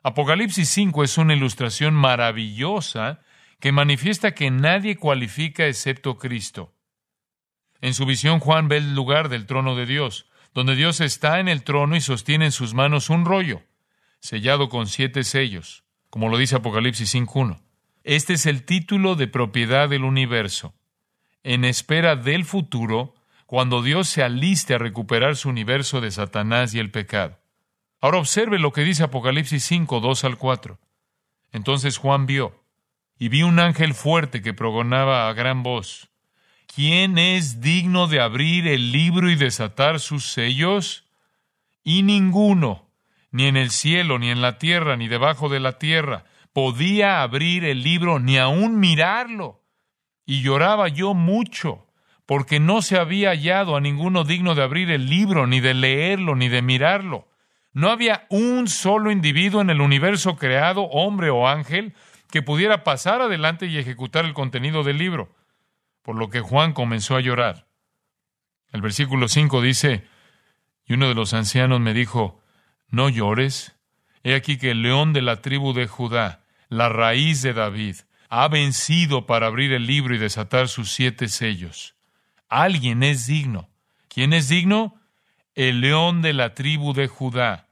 Apocalipsis 0.02 0.68
5 0.68 1.04
es 1.04 1.18
una 1.18 1.34
ilustración 1.34 1.94
maravillosa 1.94 3.20
que 3.60 3.70
manifiesta 3.70 4.34
que 4.34 4.50
nadie 4.50 4.96
cualifica 4.96 5.66
excepto 5.66 6.18
Cristo. 6.18 6.74
En 7.80 7.94
su 7.94 8.06
visión 8.06 8.40
Juan 8.40 8.68
ve 8.68 8.78
el 8.78 8.94
lugar 8.94 9.28
del 9.28 9.46
trono 9.46 9.76
de 9.76 9.86
Dios, 9.86 10.26
donde 10.54 10.74
Dios 10.74 11.00
está 11.00 11.40
en 11.40 11.48
el 11.48 11.62
trono 11.62 11.96
y 11.96 12.00
sostiene 12.00 12.46
en 12.46 12.52
sus 12.52 12.74
manos 12.74 13.10
un 13.10 13.24
rollo, 13.24 13.62
sellado 14.20 14.68
con 14.68 14.86
siete 14.86 15.24
sellos, 15.24 15.84
como 16.10 16.28
lo 16.28 16.38
dice 16.38 16.56
Apocalipsis 16.56 17.14
5.1. 17.14 17.60
Este 18.04 18.34
es 18.34 18.46
el 18.46 18.64
título 18.64 19.14
de 19.14 19.28
propiedad 19.28 19.88
del 19.88 20.04
universo. 20.04 20.74
En 21.44 21.64
espera 21.64 22.16
del 22.16 22.44
futuro, 22.44 23.14
cuando 23.46 23.82
Dios 23.82 24.08
se 24.08 24.22
aliste 24.22 24.74
a 24.74 24.78
recuperar 24.78 25.36
su 25.36 25.48
universo 25.48 26.00
de 26.00 26.10
Satanás 26.10 26.74
y 26.74 26.78
el 26.78 26.90
pecado. 26.90 27.38
Ahora 28.00 28.18
observe 28.18 28.58
lo 28.58 28.72
que 28.72 28.82
dice 28.82 29.04
Apocalipsis 29.04 29.62
5, 29.64 30.00
2 30.00 30.24
al 30.24 30.36
4. 30.36 30.78
Entonces 31.52 31.98
Juan 31.98 32.26
vio, 32.26 32.64
y 33.18 33.28
vi 33.28 33.44
un 33.44 33.60
ángel 33.60 33.94
fuerte 33.94 34.42
que 34.42 34.54
progonaba 34.54 35.28
a 35.28 35.32
gran 35.34 35.62
voz, 35.62 36.10
¿quién 36.74 37.18
es 37.18 37.60
digno 37.60 38.08
de 38.08 38.20
abrir 38.20 38.66
el 38.66 38.90
libro 38.90 39.30
y 39.30 39.36
desatar 39.36 40.00
sus 40.00 40.32
sellos? 40.32 41.04
Y 41.84 42.02
ninguno, 42.02 42.88
ni 43.30 43.46
en 43.46 43.56
el 43.56 43.70
cielo, 43.70 44.18
ni 44.18 44.30
en 44.30 44.42
la 44.42 44.58
tierra, 44.58 44.96
ni 44.96 45.06
debajo 45.06 45.48
de 45.48 45.60
la 45.60 45.78
tierra, 45.78 46.24
podía 46.52 47.22
abrir 47.22 47.64
el 47.64 47.82
libro, 47.82 48.18
ni 48.18 48.38
aun 48.38 48.78
mirarlo. 48.78 49.62
Y 50.24 50.42
lloraba 50.42 50.88
yo 50.88 51.14
mucho 51.14 51.86
porque 52.26 52.60
no 52.60 52.82
se 52.82 52.98
había 52.98 53.30
hallado 53.30 53.76
a 53.76 53.80
ninguno 53.80 54.24
digno 54.24 54.54
de 54.54 54.62
abrir 54.62 54.90
el 54.90 55.08
libro, 55.08 55.46
ni 55.46 55.60
de 55.60 55.74
leerlo, 55.74 56.36
ni 56.36 56.48
de 56.48 56.62
mirarlo. 56.62 57.28
No 57.72 57.90
había 57.90 58.26
un 58.30 58.68
solo 58.68 59.10
individuo 59.10 59.60
en 59.60 59.70
el 59.70 59.80
universo 59.80 60.36
creado, 60.36 60.82
hombre 60.84 61.30
o 61.30 61.48
ángel, 61.48 61.94
que 62.30 62.42
pudiera 62.42 62.84
pasar 62.84 63.20
adelante 63.20 63.66
y 63.66 63.78
ejecutar 63.78 64.24
el 64.24 64.34
contenido 64.34 64.84
del 64.84 64.98
libro, 64.98 65.34
por 66.02 66.16
lo 66.16 66.30
que 66.30 66.40
Juan 66.40 66.72
comenzó 66.72 67.16
a 67.16 67.20
llorar. 67.20 67.66
El 68.72 68.80
versículo 68.80 69.28
5 69.28 69.60
dice, 69.60 70.06
y 70.86 70.94
uno 70.94 71.08
de 71.08 71.14
los 71.14 71.34
ancianos 71.34 71.80
me 71.80 71.92
dijo, 71.92 72.40
no 72.88 73.08
llores, 73.08 73.76
he 74.22 74.34
aquí 74.34 74.56
que 74.56 74.70
el 74.70 74.82
león 74.82 75.12
de 75.12 75.22
la 75.22 75.42
tribu 75.42 75.72
de 75.72 75.86
Judá, 75.86 76.41
la 76.72 76.88
raíz 76.88 77.42
de 77.42 77.52
David, 77.52 77.96
ha 78.30 78.48
vencido 78.48 79.26
para 79.26 79.46
abrir 79.46 79.74
el 79.74 79.86
libro 79.86 80.14
y 80.14 80.18
desatar 80.18 80.68
sus 80.68 80.90
siete 80.90 81.28
sellos. 81.28 81.96
Alguien 82.48 83.02
es 83.02 83.26
digno. 83.26 83.68
¿Quién 84.08 84.32
es 84.32 84.48
digno? 84.48 84.98
El 85.54 85.82
león 85.82 86.22
de 86.22 86.32
la 86.32 86.54
tribu 86.54 86.94
de 86.94 87.08
Judá. 87.08 87.68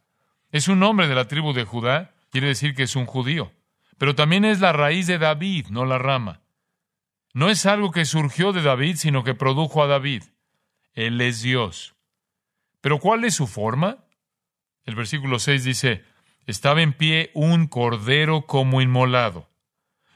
Es 0.52 0.68
un 0.68 0.82
hombre 0.82 1.08
de 1.08 1.14
la 1.14 1.28
tribu 1.28 1.54
de 1.54 1.64
Judá, 1.64 2.12
quiere 2.30 2.48
decir 2.48 2.74
que 2.74 2.82
es 2.82 2.94
un 2.94 3.06
judío. 3.06 3.52
Pero 3.96 4.14
también 4.14 4.44
es 4.44 4.60
la 4.60 4.74
raíz 4.74 5.06
de 5.06 5.16
David, 5.16 5.68
no 5.70 5.86
la 5.86 5.96
rama. 5.96 6.42
No 7.32 7.48
es 7.48 7.64
algo 7.64 7.92
que 7.92 8.04
surgió 8.04 8.52
de 8.52 8.60
David, 8.60 8.96
sino 8.96 9.24
que 9.24 9.34
produjo 9.34 9.82
a 9.82 9.86
David. 9.86 10.24
Él 10.92 11.22
es 11.22 11.40
Dios. 11.40 11.94
Pero 12.82 12.98
¿cuál 12.98 13.24
es 13.24 13.34
su 13.34 13.46
forma? 13.46 14.04
El 14.84 14.94
versículo 14.94 15.38
6 15.38 15.64
dice, 15.64 16.04
estaba 16.46 16.82
en 16.82 16.92
pie 16.92 17.30
un 17.34 17.66
cordero 17.66 18.46
como 18.46 18.80
inmolado. 18.80 19.48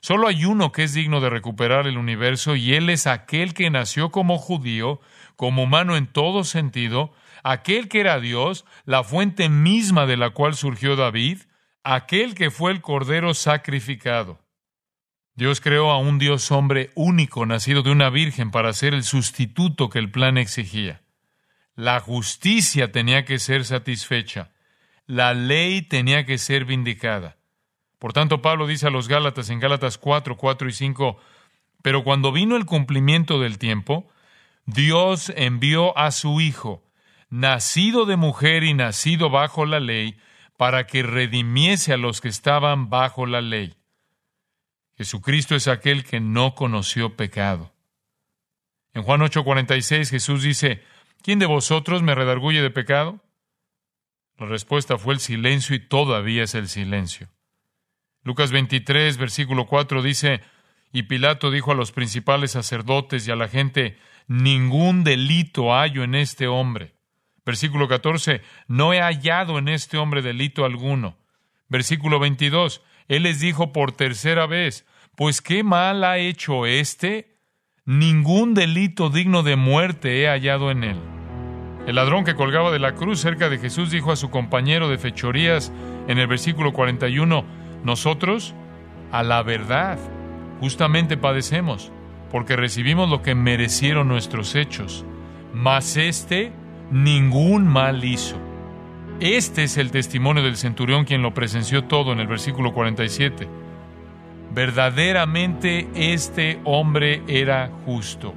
Solo 0.00 0.28
hay 0.28 0.44
uno 0.44 0.70
que 0.70 0.82
es 0.82 0.92
digno 0.92 1.20
de 1.20 1.30
recuperar 1.30 1.86
el 1.86 1.96
universo 1.96 2.56
y 2.56 2.74
él 2.74 2.90
es 2.90 3.06
aquel 3.06 3.54
que 3.54 3.70
nació 3.70 4.10
como 4.10 4.36
judío, 4.38 5.00
como 5.36 5.62
humano 5.62 5.96
en 5.96 6.06
todo 6.06 6.44
sentido, 6.44 7.14
aquel 7.42 7.88
que 7.88 8.00
era 8.00 8.20
Dios, 8.20 8.64
la 8.84 9.02
fuente 9.02 9.48
misma 9.48 10.06
de 10.06 10.16
la 10.16 10.30
cual 10.30 10.54
surgió 10.54 10.96
David, 10.96 11.38
aquel 11.84 12.34
que 12.34 12.50
fue 12.50 12.72
el 12.72 12.80
cordero 12.80 13.34
sacrificado. 13.34 14.40
Dios 15.36 15.60
creó 15.60 15.90
a 15.90 15.98
un 15.98 16.18
Dios 16.18 16.52
hombre 16.52 16.90
único, 16.94 17.44
nacido 17.44 17.82
de 17.82 17.90
una 17.90 18.08
virgen, 18.08 18.50
para 18.50 18.72
ser 18.72 18.94
el 18.94 19.02
sustituto 19.02 19.88
que 19.90 19.98
el 19.98 20.10
plan 20.10 20.38
exigía. 20.38 21.02
La 21.74 21.98
justicia 21.98 22.92
tenía 22.92 23.24
que 23.24 23.38
ser 23.38 23.64
satisfecha. 23.64 24.50
La 25.06 25.34
ley 25.34 25.82
tenía 25.82 26.24
que 26.24 26.38
ser 26.38 26.64
vindicada. 26.64 27.36
Por 27.98 28.12
tanto, 28.12 28.42
Pablo 28.42 28.66
dice 28.66 28.86
a 28.86 28.90
los 28.90 29.08
Gálatas 29.08 29.50
en 29.50 29.60
Gálatas 29.60 29.98
4, 29.98 30.36
4 30.36 30.68
y 30.68 30.72
5, 30.72 31.18
pero 31.82 32.04
cuando 32.04 32.32
vino 32.32 32.56
el 32.56 32.66
cumplimiento 32.66 33.40
del 33.40 33.58
tiempo, 33.58 34.08
Dios 34.66 35.32
envió 35.36 35.96
a 35.98 36.10
su 36.10 36.40
Hijo, 36.40 36.82
nacido 37.28 38.06
de 38.06 38.16
mujer 38.16 38.64
y 38.64 38.74
nacido 38.74 39.28
bajo 39.30 39.66
la 39.66 39.80
ley, 39.80 40.18
para 40.56 40.86
que 40.86 41.02
redimiese 41.02 41.92
a 41.92 41.96
los 41.96 42.20
que 42.20 42.28
estaban 42.28 42.88
bajo 42.88 43.26
la 43.26 43.40
ley. 43.40 43.74
Jesucristo 44.96 45.56
es 45.56 45.66
aquel 45.66 46.04
que 46.04 46.20
no 46.20 46.54
conoció 46.54 47.16
pecado. 47.16 47.72
En 48.92 49.02
Juan 49.02 49.20
8:46 49.22 50.10
Jesús 50.10 50.42
dice, 50.42 50.82
¿quién 51.22 51.38
de 51.38 51.46
vosotros 51.46 52.02
me 52.02 52.14
redarguye 52.14 52.62
de 52.62 52.70
pecado? 52.70 53.23
La 54.38 54.46
respuesta 54.46 54.98
fue 54.98 55.14
el 55.14 55.20
silencio 55.20 55.76
y 55.76 55.80
todavía 55.80 56.42
es 56.42 56.54
el 56.54 56.68
silencio. 56.68 57.28
Lucas 58.22 58.50
23, 58.50 59.16
versículo 59.16 59.66
4 59.66 60.02
dice, 60.02 60.40
y 60.92 61.04
Pilato 61.04 61.50
dijo 61.50 61.72
a 61.72 61.74
los 61.74 61.92
principales 61.92 62.52
sacerdotes 62.52 63.28
y 63.28 63.30
a 63.30 63.36
la 63.36 63.48
gente, 63.48 63.98
ningún 64.26 65.04
delito 65.04 65.72
hallo 65.72 66.02
en 66.02 66.14
este 66.14 66.46
hombre. 66.46 66.94
Versículo 67.44 67.88
14, 67.88 68.40
no 68.66 68.92
he 68.92 69.00
hallado 69.00 69.58
en 69.58 69.68
este 69.68 69.98
hombre 69.98 70.22
delito 70.22 70.64
alguno. 70.64 71.18
Versículo 71.68 72.18
22, 72.18 72.82
él 73.08 73.24
les 73.24 73.40
dijo 73.40 73.72
por 73.72 73.92
tercera 73.92 74.46
vez, 74.46 74.86
pues 75.16 75.42
qué 75.42 75.62
mal 75.62 76.04
ha 76.04 76.18
hecho 76.18 76.66
éste, 76.66 77.38
ningún 77.84 78.54
delito 78.54 79.10
digno 79.10 79.42
de 79.42 79.56
muerte 79.56 80.22
he 80.22 80.28
hallado 80.28 80.70
en 80.70 80.84
él. 80.84 81.23
El 81.86 81.96
ladrón 81.96 82.24
que 82.24 82.34
colgaba 82.34 82.70
de 82.70 82.78
la 82.78 82.94
cruz 82.94 83.20
cerca 83.20 83.50
de 83.50 83.58
Jesús 83.58 83.90
dijo 83.90 84.10
a 84.10 84.16
su 84.16 84.30
compañero 84.30 84.88
de 84.88 84.96
fechorías 84.96 85.70
en 86.08 86.18
el 86.18 86.26
versículo 86.26 86.72
41, 86.72 87.44
nosotros, 87.84 88.54
a 89.12 89.22
la 89.22 89.42
verdad, 89.42 89.98
justamente 90.60 91.18
padecemos, 91.18 91.92
porque 92.30 92.56
recibimos 92.56 93.10
lo 93.10 93.20
que 93.20 93.34
merecieron 93.34 94.08
nuestros 94.08 94.54
hechos, 94.54 95.04
mas 95.52 95.98
este 95.98 96.52
ningún 96.90 97.66
mal 97.66 98.02
hizo. 98.02 98.36
Este 99.20 99.64
es 99.64 99.76
el 99.76 99.90
testimonio 99.90 100.42
del 100.42 100.56
centurión 100.56 101.04
quien 101.04 101.22
lo 101.22 101.34
presenció 101.34 101.84
todo 101.84 102.12
en 102.12 102.20
el 102.20 102.26
versículo 102.26 102.72
47. 102.72 103.46
Verdaderamente 104.52 105.88
este 105.94 106.60
hombre 106.64 107.22
era 107.28 107.70
justo. 107.84 108.34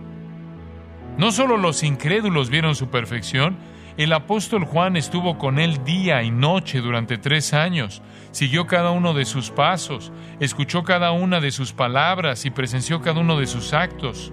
No 1.17 1.31
solo 1.31 1.57
los 1.57 1.81
incrédulos 1.81 2.51
vieron 2.51 2.75
su 2.75 2.89
perfección, 2.89 3.57
el 3.97 4.13
apóstol 4.13 4.65
Juan 4.65 4.95
estuvo 4.95 5.39
con 5.39 5.57
él 5.57 5.83
día 5.83 6.21
y 6.21 6.29
noche 6.29 6.79
durante 6.79 7.17
tres 7.17 7.55
años, 7.55 8.03
siguió 8.29 8.67
cada 8.67 8.91
uno 8.91 9.15
de 9.15 9.25
sus 9.25 9.49
pasos, 9.49 10.11
escuchó 10.39 10.83
cada 10.83 11.11
una 11.11 11.39
de 11.39 11.49
sus 11.49 11.73
palabras 11.73 12.45
y 12.45 12.51
presenció 12.51 13.01
cada 13.01 13.19
uno 13.19 13.39
de 13.39 13.47
sus 13.47 13.73
actos. 13.73 14.31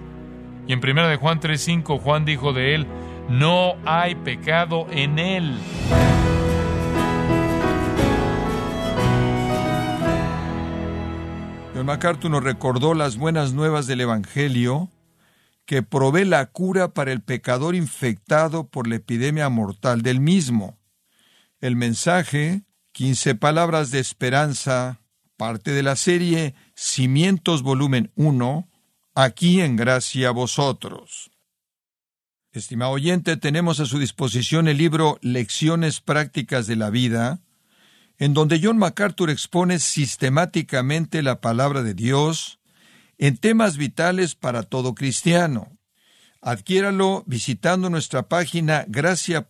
Y 0.67 0.73
en 0.73 0.79
1 0.79 1.07
de 1.07 1.15
Juan 1.15 1.39
3:5 1.39 1.99
Juan 1.99 2.23
dijo 2.23 2.53
de 2.53 2.75
él, 2.75 2.85
no 3.29 3.73
hay 3.85 4.13
pecado 4.13 4.85
en 4.91 5.17
él. 5.17 5.57
John 11.73 11.87
MacArthur 11.87 12.29
nos 12.29 12.43
recordó 12.43 12.93
las 12.93 13.17
buenas 13.17 13.53
nuevas 13.53 13.87
del 13.87 14.01
Evangelio 14.01 14.91
que 15.65 15.83
provee 15.83 16.25
la 16.25 16.45
cura 16.47 16.93
para 16.93 17.11
el 17.11 17.21
pecador 17.21 17.75
infectado 17.75 18.69
por 18.69 18.87
la 18.87 18.95
epidemia 18.95 19.49
mortal 19.49 20.01
del 20.01 20.19
mismo. 20.19 20.77
El 21.59 21.75
mensaje, 21.75 22.63
15 22.91 23.35
palabras 23.35 23.91
de 23.91 23.99
esperanza, 23.99 25.01
parte 25.37 25.71
de 25.71 25.83
la 25.83 25.95
serie 25.95 26.55
Cimientos 26.75 27.63
volumen 27.63 28.11
1, 28.15 28.69
aquí 29.15 29.61
en 29.61 29.75
gracia 29.75 30.29
a 30.29 30.31
vosotros. 30.31 31.31
Estimado 32.51 32.91
oyente, 32.91 33.35
tenemos 33.35 33.79
a 33.79 33.85
su 33.85 33.99
disposición 33.99 34.67
el 34.67 34.77
libro 34.77 35.17
Lecciones 35.21 35.99
Prácticas 35.99 36.67
de 36.67 36.77
la 36.77 36.89
Vida, 36.89 37.41
en 38.17 38.33
donde 38.33 38.61
John 38.63 38.77
MacArthur 38.77 39.29
expone 39.29 39.79
sistemáticamente 39.79 41.21
la 41.21 41.41
palabra 41.41 41.83
de 41.83 41.93
Dios, 41.93 42.59
en 43.17 43.37
temas 43.37 43.77
vitales 43.77 44.35
para 44.35 44.63
todo 44.63 44.95
cristiano. 44.95 45.71
Adquiéralo 46.41 47.23
visitando 47.25 47.89
nuestra 47.89 48.27
página 48.27 48.85
gracia.org 48.87 49.47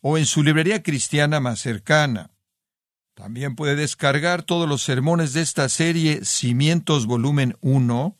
o 0.00 0.18
en 0.18 0.26
su 0.26 0.42
librería 0.42 0.82
cristiana 0.82 1.40
más 1.40 1.60
cercana. 1.60 2.30
También 3.14 3.54
puede 3.54 3.76
descargar 3.76 4.42
todos 4.42 4.66
los 4.66 4.82
sermones 4.82 5.34
de 5.34 5.42
esta 5.42 5.68
serie 5.68 6.24
Cimientos 6.24 7.06
Volumen 7.06 7.56
1, 7.60 8.16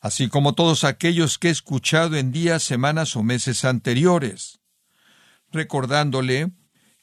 así 0.00 0.28
como 0.28 0.54
todos 0.54 0.84
aquellos 0.84 1.38
que 1.38 1.48
he 1.48 1.50
escuchado 1.50 2.16
en 2.16 2.30
días, 2.30 2.62
semanas 2.62 3.16
o 3.16 3.24
meses 3.24 3.64
anteriores, 3.64 4.60
recordándole 5.50 6.52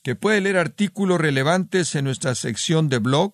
que 0.03 0.15
puede 0.15 0.39
leer 0.39 0.57
artículos 0.57 1.19
relevantes 1.19 1.93
en 1.95 2.05
nuestra 2.05 2.33
sección 2.33 2.87
de 2.87 2.99
blog 2.99 3.33